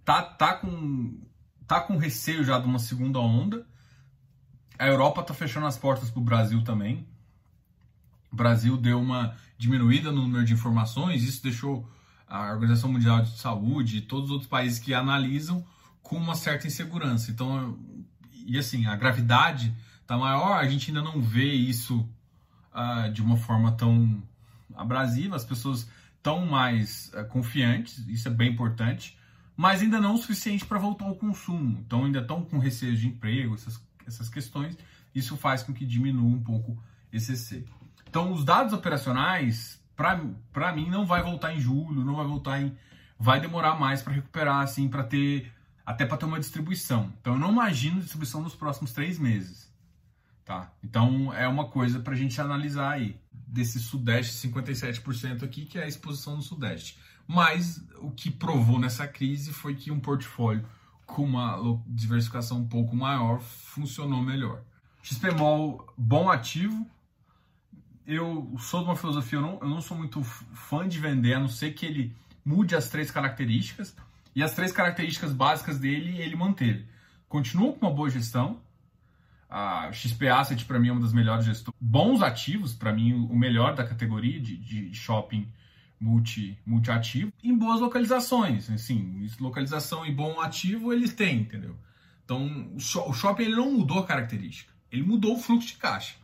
Tá, 0.05 0.23
tá 0.23 0.55
com 0.55 1.21
tá 1.69 1.81
com 1.83 1.99
receio 1.99 2.43
já 2.43 2.59
de 2.59 2.67
uma 2.67 2.79
segunda 2.79 3.21
onda. 3.21 3.65
A 4.79 4.87
Europa 4.87 5.23
tá 5.23 5.35
fechando 5.35 5.67
as 5.67 5.77
portas 5.77 6.11
para 6.11 6.21
o 6.21 6.25
Brasil 6.25 6.65
também. 6.65 7.07
O 8.33 8.37
Brasil 8.37 8.77
deu 8.77 8.99
uma 8.99 9.37
diminuída 9.59 10.11
no 10.11 10.23
número 10.23 10.45
de 10.45 10.55
informações, 10.55 11.23
isso 11.23 11.43
deixou 11.43 11.87
a 12.27 12.51
Organização 12.53 12.91
Mundial 12.91 13.23
de 13.23 13.37
Saúde 13.39 13.99
e 13.99 14.01
todos 14.01 14.27
os 14.27 14.31
outros 14.31 14.49
países 14.49 14.79
que 14.79 14.95
analisam 14.95 15.65
com 16.03 16.17
uma 16.17 16.35
certa 16.35 16.67
insegurança. 16.67 17.31
Então, 17.31 17.79
e 18.47 18.59
assim, 18.59 18.87
a 18.87 18.97
gravidade 18.97 19.75
tá 20.07 20.17
maior, 20.17 20.55
a 20.55 20.69
gente 20.69 20.91
ainda 20.91 21.03
não 21.03 21.21
vê 21.21 21.53
isso 21.53 22.09
uh, 22.73 23.13
de 23.13 23.21
uma 23.21 23.37
forma 23.37 23.73
tão 23.73 24.23
abrasiva, 24.75 25.37
as 25.37 25.45
pessoas 25.45 25.89
estão 26.17 26.47
mais 26.47 27.11
uh, 27.15 27.27
confiantes, 27.27 27.99
isso 28.09 28.29
é 28.29 28.31
bem 28.31 28.53
importante 28.53 29.18
mas 29.59 29.83
ainda 29.83 30.01
não 30.01 30.15
o 30.15 30.19
suficiente 30.19 30.65
para 30.65 30.79
voltar 30.79 31.05
ao 31.05 31.17
consumo. 31.17 31.83
Então 31.85 32.05
ainda 32.05 32.21
estão 32.21 32.45
com 32.45 32.59
receio 32.59 32.97
de 32.97 33.09
emprego, 33.09 33.57
essas, 33.57 33.83
essas 34.07 34.29
questões. 34.29 34.79
Isso 35.13 35.37
faz 35.37 35.65
com 35.65 35.75
que 35.75 35.85
diminua 35.85 36.31
um 36.31 36.41
pouco 36.41 36.81
esse 37.13 37.37
C. 37.37 37.65
Então 38.09 38.33
os 38.33 38.45
dados 38.45 38.73
operacionais, 38.73 39.83
para 39.97 40.73
mim, 40.73 40.89
não 40.89 41.05
vai 41.05 41.25
voltar 41.25 41.53
em 41.53 41.59
julho, 41.59 42.05
não 42.05 42.15
vai 42.15 42.25
voltar 42.25 42.63
em. 42.63 42.73
Vai 43.19 43.41
demorar 43.41 43.75
mais 43.75 44.01
para 44.01 44.13
recuperar, 44.13 44.63
assim, 44.63 44.89
para 44.89 45.03
ter. 45.03 45.53
Até 45.85 46.07
para 46.07 46.19
ter 46.19 46.27
uma 46.27 46.39
distribuição. 46.39 47.13
Então 47.21 47.33
eu 47.33 47.41
não 47.41 47.51
imagino 47.51 48.01
distribuição 48.01 48.41
nos 48.41 48.55
próximos 48.55 48.93
três 48.93 49.19
meses. 49.19 49.69
Tá? 50.45 50.71
Então 50.85 51.35
é 51.35 51.49
uma 51.49 51.67
coisa 51.67 51.99
para 51.99 52.13
a 52.13 52.17
gente 52.17 52.41
analisar 52.41 52.93
aí. 52.93 53.21
Desse 53.33 53.81
Sudeste, 53.81 54.47
57% 54.49 55.43
aqui, 55.43 55.65
que 55.65 55.79
é 55.79 55.83
a 55.83 55.89
exposição 55.89 56.37
no 56.37 56.43
Sudeste. 56.43 56.97
Mas 57.29 57.85
o 57.99 58.11
que 58.11 58.31
provou 58.31 58.79
nessa 58.79 59.07
crise 59.07 59.53
foi 59.53 59.75
que 59.75 59.91
um 59.91 60.01
portfólio 60.01 60.67
com 61.05 61.23
uma 61.23 61.59
diversificação 61.87 62.61
um 62.61 62.67
pouco 62.67 62.97
maior 62.97 63.39
funcionou 63.41 64.23
melhor. 64.23 64.63
XPMOL, 65.03 65.87
bom 65.97 66.31
ativo. 66.31 66.87
Eu 68.07 68.57
sou 68.59 68.81
de 68.81 68.87
uma 68.87 68.97
filosofia, 68.97 69.39
eu 69.39 69.43
não, 69.43 69.59
eu 69.61 69.69
não 69.69 69.83
sou 69.83 69.95
muito 69.95 70.23
fã 70.25 70.89
de 70.89 70.99
vender, 70.99 71.35
a 71.35 71.41
não 71.41 71.49
ser 71.49 71.73
que 71.73 71.85
ele 71.85 72.17
mude 72.43 72.75
as 72.75 72.89
três 72.89 73.11
características. 73.11 73.95
E 74.35 74.43
as 74.43 74.55
três 74.55 74.73
características 74.73 75.33
básicas 75.33 75.79
dele, 75.79 76.19
ele 76.23 76.35
manteve. 76.35 76.87
Continua 77.29 77.75
com 77.75 77.87
uma 77.87 77.95
boa 77.95 78.09
gestão. 78.09 78.63
A 79.51 79.93
XP 79.93 80.29
Asset, 80.29 80.65
para 80.65 80.79
mim, 80.79 80.89
é 80.89 80.93
uma 80.93 81.01
das 81.01 81.13
melhores 81.13 81.45
gestoras. 81.45 81.79
Bons 81.79 82.23
ativos, 82.23 82.75
para 82.75 82.93
mim, 82.93 83.13
o 83.13 83.37
melhor 83.37 83.75
da 83.75 83.85
categoria 83.85 84.41
de, 84.41 84.57
de 84.57 84.95
shopping 84.95 85.47
multi, 86.01 86.59
multiativo 86.65 87.33
em 87.43 87.57
boas 87.57 87.81
localizações. 87.81 88.71
Assim, 88.71 89.29
localização 89.41 90.07
e 90.07 90.13
bom 90.13 90.41
ativo 90.41 90.93
ele 90.93 91.09
tem, 91.09 91.41
entendeu? 91.41 91.77
Então, 92.25 92.71
o 92.77 93.13
shopping 93.13 93.45
ele 93.45 93.57
não 93.57 93.73
mudou 93.73 94.01
a 94.01 94.07
característica, 94.07 94.73
ele 94.93 95.03
mudou 95.03 95.37
o 95.37 95.41
fluxo 95.41 95.69
de 95.69 95.75
caixa. 95.75 96.15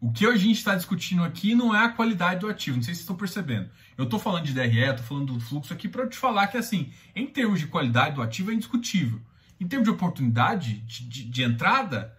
O 0.00 0.12
que 0.12 0.26
a 0.26 0.36
gente 0.36 0.58
está 0.58 0.74
discutindo 0.76 1.24
aqui 1.24 1.54
não 1.54 1.74
é 1.74 1.84
a 1.84 1.88
qualidade 1.88 2.40
do 2.40 2.48
ativo, 2.48 2.76
não 2.76 2.84
sei 2.84 2.94
se 2.94 3.00
estão 3.00 3.16
percebendo. 3.16 3.68
Eu 3.96 4.04
estou 4.04 4.20
falando 4.20 4.44
de 4.44 4.52
DRE, 4.52 4.78
estou 4.78 5.04
falando 5.04 5.32
do 5.32 5.40
fluxo 5.40 5.72
aqui 5.72 5.88
para 5.88 6.06
te 6.06 6.16
falar 6.16 6.46
que, 6.48 6.56
assim, 6.56 6.92
em 7.14 7.26
termos 7.26 7.58
de 7.58 7.66
qualidade 7.66 8.14
do 8.14 8.22
ativo 8.22 8.50
é 8.50 8.54
indiscutível. 8.54 9.20
Em 9.58 9.66
termos 9.66 9.88
de 9.88 9.94
oportunidade 9.94 10.80
de, 10.80 11.08
de, 11.08 11.24
de 11.24 11.42
entrada, 11.42 12.16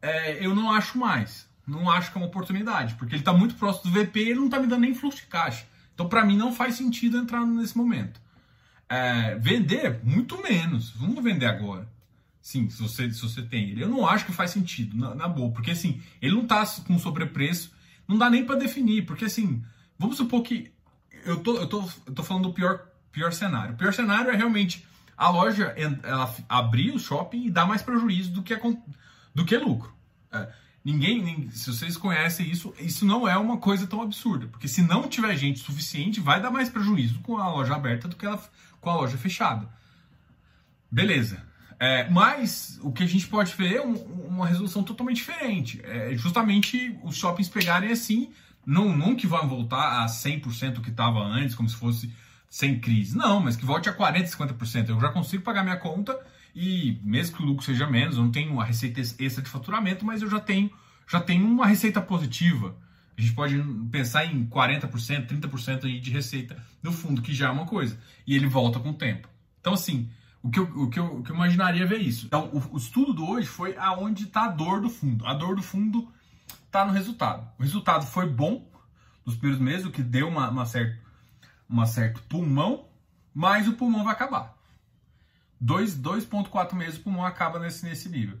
é, 0.00 0.44
eu 0.44 0.54
não 0.54 0.72
acho 0.72 0.98
mais. 0.98 1.46
Não 1.66 1.90
acho 1.90 2.10
que 2.10 2.16
é 2.16 2.20
uma 2.20 2.28
oportunidade, 2.28 2.94
porque 2.94 3.14
ele 3.14 3.20
está 3.20 3.32
muito 3.32 3.54
próximo 3.56 3.92
do 3.92 4.00
VP 4.00 4.20
e 4.20 4.28
ele 4.30 4.38
não 4.40 4.46
está 4.46 4.58
me 4.58 4.66
dando 4.66 4.80
nem 4.80 4.94
fluxo 4.94 5.18
de 5.18 5.26
caixa. 5.26 5.66
Então, 5.98 6.08
para 6.08 6.24
mim, 6.24 6.36
não 6.36 6.52
faz 6.52 6.76
sentido 6.76 7.18
entrar 7.18 7.44
nesse 7.44 7.76
momento. 7.76 8.20
É, 8.88 9.34
vender, 9.34 9.98
muito 10.04 10.40
menos. 10.40 10.90
Vamos 10.90 11.20
vender 11.24 11.46
agora. 11.46 11.90
Sim, 12.40 12.70
se 12.70 12.80
você, 12.80 13.12
se 13.12 13.20
você 13.20 13.42
tem 13.42 13.70
ele. 13.70 13.82
Eu 13.82 13.88
não 13.88 14.06
acho 14.06 14.24
que 14.24 14.30
faz 14.30 14.52
sentido, 14.52 14.96
na, 14.96 15.12
na 15.12 15.26
boa, 15.26 15.50
porque 15.50 15.72
assim, 15.72 16.00
ele 16.22 16.36
não 16.36 16.46
tá 16.46 16.64
com 16.86 16.96
sobrepreço, 17.00 17.72
não 18.06 18.16
dá 18.16 18.30
nem 18.30 18.44
para 18.44 18.54
definir, 18.54 19.06
porque 19.06 19.24
assim, 19.24 19.60
vamos 19.98 20.16
supor 20.16 20.42
que 20.42 20.70
eu 21.24 21.40
tô, 21.40 21.56
eu 21.56 21.66
tô, 21.66 21.90
eu 22.06 22.14
tô 22.14 22.22
falando 22.22 22.44
do 22.44 22.54
pior, 22.54 22.86
pior 23.10 23.32
cenário. 23.32 23.74
O 23.74 23.76
pior 23.76 23.92
cenário 23.92 24.30
é 24.30 24.36
realmente 24.36 24.86
a 25.16 25.28
loja 25.30 25.74
ela 25.76 26.32
abrir 26.48 26.92
o 26.92 26.98
shopping 27.00 27.46
e 27.46 27.50
dar 27.50 27.66
mais 27.66 27.82
prejuízo 27.82 28.30
do 28.30 28.44
que, 28.44 28.56
do 29.34 29.44
que 29.44 29.56
lucro. 29.58 29.92
É, 30.30 30.48
ninguém, 30.84 31.22
nem, 31.22 31.50
se 31.50 31.72
vocês 31.72 31.96
conhecem 31.96 32.50
isso, 32.50 32.74
isso 32.78 33.04
não 33.04 33.28
é 33.28 33.36
uma 33.36 33.58
coisa 33.58 33.86
tão 33.86 34.02
absurda, 34.02 34.46
porque 34.46 34.68
se 34.68 34.82
não 34.82 35.08
tiver 35.08 35.36
gente 35.36 35.60
suficiente, 35.60 36.20
vai 36.20 36.40
dar 36.40 36.50
mais 36.50 36.68
prejuízo 36.68 37.18
com 37.20 37.38
a 37.38 37.50
loja 37.50 37.74
aberta 37.74 38.08
do 38.08 38.16
que 38.16 38.26
ela, 38.26 38.42
com 38.80 38.90
a 38.90 38.96
loja 38.96 39.18
fechada. 39.18 39.68
Beleza. 40.90 41.46
É, 41.80 42.08
mas 42.10 42.78
o 42.82 42.90
que 42.90 43.04
a 43.04 43.06
gente 43.06 43.28
pode 43.28 43.54
ver 43.54 43.76
é 43.76 43.82
um, 43.82 43.94
uma 43.94 44.46
resolução 44.46 44.82
totalmente 44.82 45.16
diferente. 45.16 45.80
É 45.84 46.16
justamente 46.16 46.98
os 47.04 47.16
shoppings 47.16 47.48
pegarem 47.48 47.92
assim, 47.92 48.32
não, 48.66 48.96
não 48.96 49.14
que 49.14 49.26
vão 49.26 49.48
voltar 49.48 50.02
a 50.02 50.06
100% 50.06 50.80
que 50.80 50.90
estava 50.90 51.20
antes, 51.20 51.54
como 51.54 51.68
se 51.68 51.76
fosse 51.76 52.12
sem 52.50 52.80
crise. 52.80 53.16
Não, 53.16 53.40
mas 53.40 53.56
que 53.56 53.64
volte 53.64 53.88
a 53.88 53.96
40%, 53.96 54.28
50%. 54.28 54.88
Eu 54.88 55.00
já 55.00 55.10
consigo 55.10 55.42
pagar 55.42 55.62
minha 55.62 55.76
conta 55.76 56.18
e 56.54 57.00
mesmo 57.02 57.36
que 57.36 57.42
o 57.42 57.46
lucro 57.46 57.64
seja 57.64 57.86
menos, 57.86 58.16
eu 58.16 58.22
não 58.22 58.30
tenho 58.30 58.52
uma 58.52 58.64
receita 58.64 59.00
extra 59.00 59.42
de 59.42 59.48
faturamento, 59.48 60.04
mas 60.04 60.22
eu 60.22 60.30
já 60.30 60.40
tenho, 60.40 60.70
já 61.06 61.20
tenho 61.20 61.46
uma 61.46 61.66
receita 61.66 62.00
positiva. 62.00 62.76
A 63.16 63.20
gente 63.20 63.34
pode 63.34 63.60
pensar 63.90 64.24
em 64.26 64.46
40%, 64.46 65.26
30% 65.26 65.84
aí 65.84 65.98
de 65.98 66.10
receita 66.10 66.56
no 66.82 66.92
fundo, 66.92 67.20
que 67.20 67.34
já 67.34 67.48
é 67.48 67.50
uma 67.50 67.66
coisa. 67.66 67.98
E 68.26 68.36
ele 68.36 68.46
volta 68.46 68.78
com 68.78 68.90
o 68.90 68.94
tempo. 68.94 69.28
Então, 69.60 69.74
assim, 69.74 70.08
o 70.42 70.50
que 70.50 70.58
eu, 70.60 70.64
o 70.64 70.88
que 70.88 70.98
eu, 70.98 71.18
o 71.18 71.22
que 71.22 71.30
eu 71.30 71.34
imaginaria 71.34 71.86
ver 71.86 72.00
isso. 72.00 72.26
Então, 72.26 72.48
o, 72.52 72.74
o 72.74 72.76
estudo 72.76 73.14
de 73.14 73.22
hoje 73.22 73.48
foi 73.48 73.76
aonde 73.76 74.24
está 74.24 74.44
a 74.44 74.48
dor 74.48 74.80
do 74.80 74.88
fundo. 74.88 75.26
A 75.26 75.34
dor 75.34 75.56
do 75.56 75.62
fundo 75.62 76.08
está 76.66 76.84
no 76.84 76.92
resultado. 76.92 77.48
O 77.58 77.62
resultado 77.62 78.06
foi 78.06 78.28
bom 78.28 78.70
nos 79.26 79.34
primeiros 79.34 79.60
meses, 79.60 79.84
o 79.84 79.90
que 79.90 80.02
deu 80.02 80.28
uma, 80.28 80.48
uma 80.48 80.64
certa 80.64 81.08
uma 81.68 81.86
certo 81.86 82.22
pulmão, 82.22 82.86
mas 83.34 83.68
o 83.68 83.74
pulmão 83.74 84.02
vai 84.02 84.14
acabar. 84.14 84.56
2,4 85.62 86.74
meses 86.74 86.98
o 86.98 87.02
pulmão 87.02 87.24
acaba 87.24 87.58
nesse, 87.58 87.84
nesse 87.84 88.08
nível. 88.08 88.38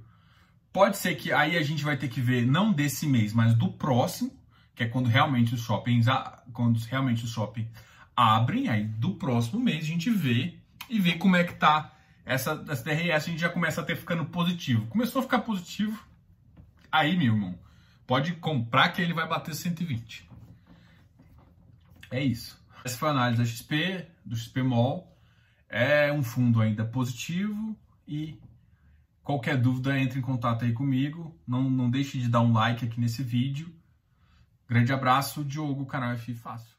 Pode 0.72 0.96
ser 0.96 1.14
que 1.16 1.32
aí 1.32 1.56
a 1.56 1.62
gente 1.62 1.84
vai 1.84 1.96
ter 1.96 2.08
que 2.08 2.20
ver, 2.20 2.46
não 2.46 2.72
desse 2.72 3.06
mês, 3.06 3.32
mas 3.32 3.54
do 3.54 3.72
próximo, 3.72 4.32
que 4.74 4.84
é 4.84 4.88
quando 4.88 5.06
realmente 5.06 5.54
os 5.54 5.60
shoppings, 5.62 6.06
quando 6.52 6.78
realmente 6.80 7.24
os 7.24 7.30
shoppings 7.30 7.68
abrem, 8.14 8.68
aí 8.68 8.84
do 8.84 9.14
próximo 9.14 9.60
mês 9.60 9.84
a 9.84 9.86
gente 9.86 10.10
vê 10.10 10.58
e 10.88 11.00
vê 11.00 11.14
como 11.14 11.36
é 11.36 11.44
que 11.44 11.54
tá 11.54 11.94
essa, 12.24 12.62
essa 12.68 12.84
DRS, 12.84 13.14
a 13.26 13.30
gente 13.30 13.40
já 13.40 13.48
começa 13.48 13.80
a 13.80 13.84
ter 13.84 13.96
ficando 13.96 14.26
positivo. 14.26 14.86
Começou 14.86 15.20
a 15.20 15.22
ficar 15.22 15.38
positivo, 15.38 15.98
aí, 16.92 17.16
meu 17.16 17.32
irmão, 17.32 17.58
pode 18.06 18.32
comprar 18.34 18.90
que 18.90 19.00
ele 19.00 19.14
vai 19.14 19.26
bater 19.26 19.54
120. 19.54 20.28
É 22.10 22.22
isso. 22.22 22.62
Essa 22.84 22.98
foi 22.98 23.08
a 23.08 23.12
análise 23.12 23.42
da 23.42 23.48
XP, 23.48 24.06
do 24.24 24.36
XPMOL. 24.36 25.17
É 25.68 26.12
um 26.12 26.22
fundo 26.22 26.60
ainda 26.60 26.84
positivo 26.84 27.76
e 28.06 28.40
qualquer 29.22 29.60
dúvida 29.60 29.98
entre 29.98 30.18
em 30.18 30.22
contato 30.22 30.64
aí 30.64 30.72
comigo. 30.72 31.36
Não, 31.46 31.68
não 31.68 31.90
deixe 31.90 32.18
de 32.18 32.28
dar 32.28 32.40
um 32.40 32.52
like 32.52 32.84
aqui 32.84 32.98
nesse 32.98 33.22
vídeo. 33.22 33.74
Grande 34.66 34.92
abraço, 34.92 35.44
Diogo, 35.44 35.84
canal 35.84 36.12
F 36.12 36.34
Fácil. 36.34 36.77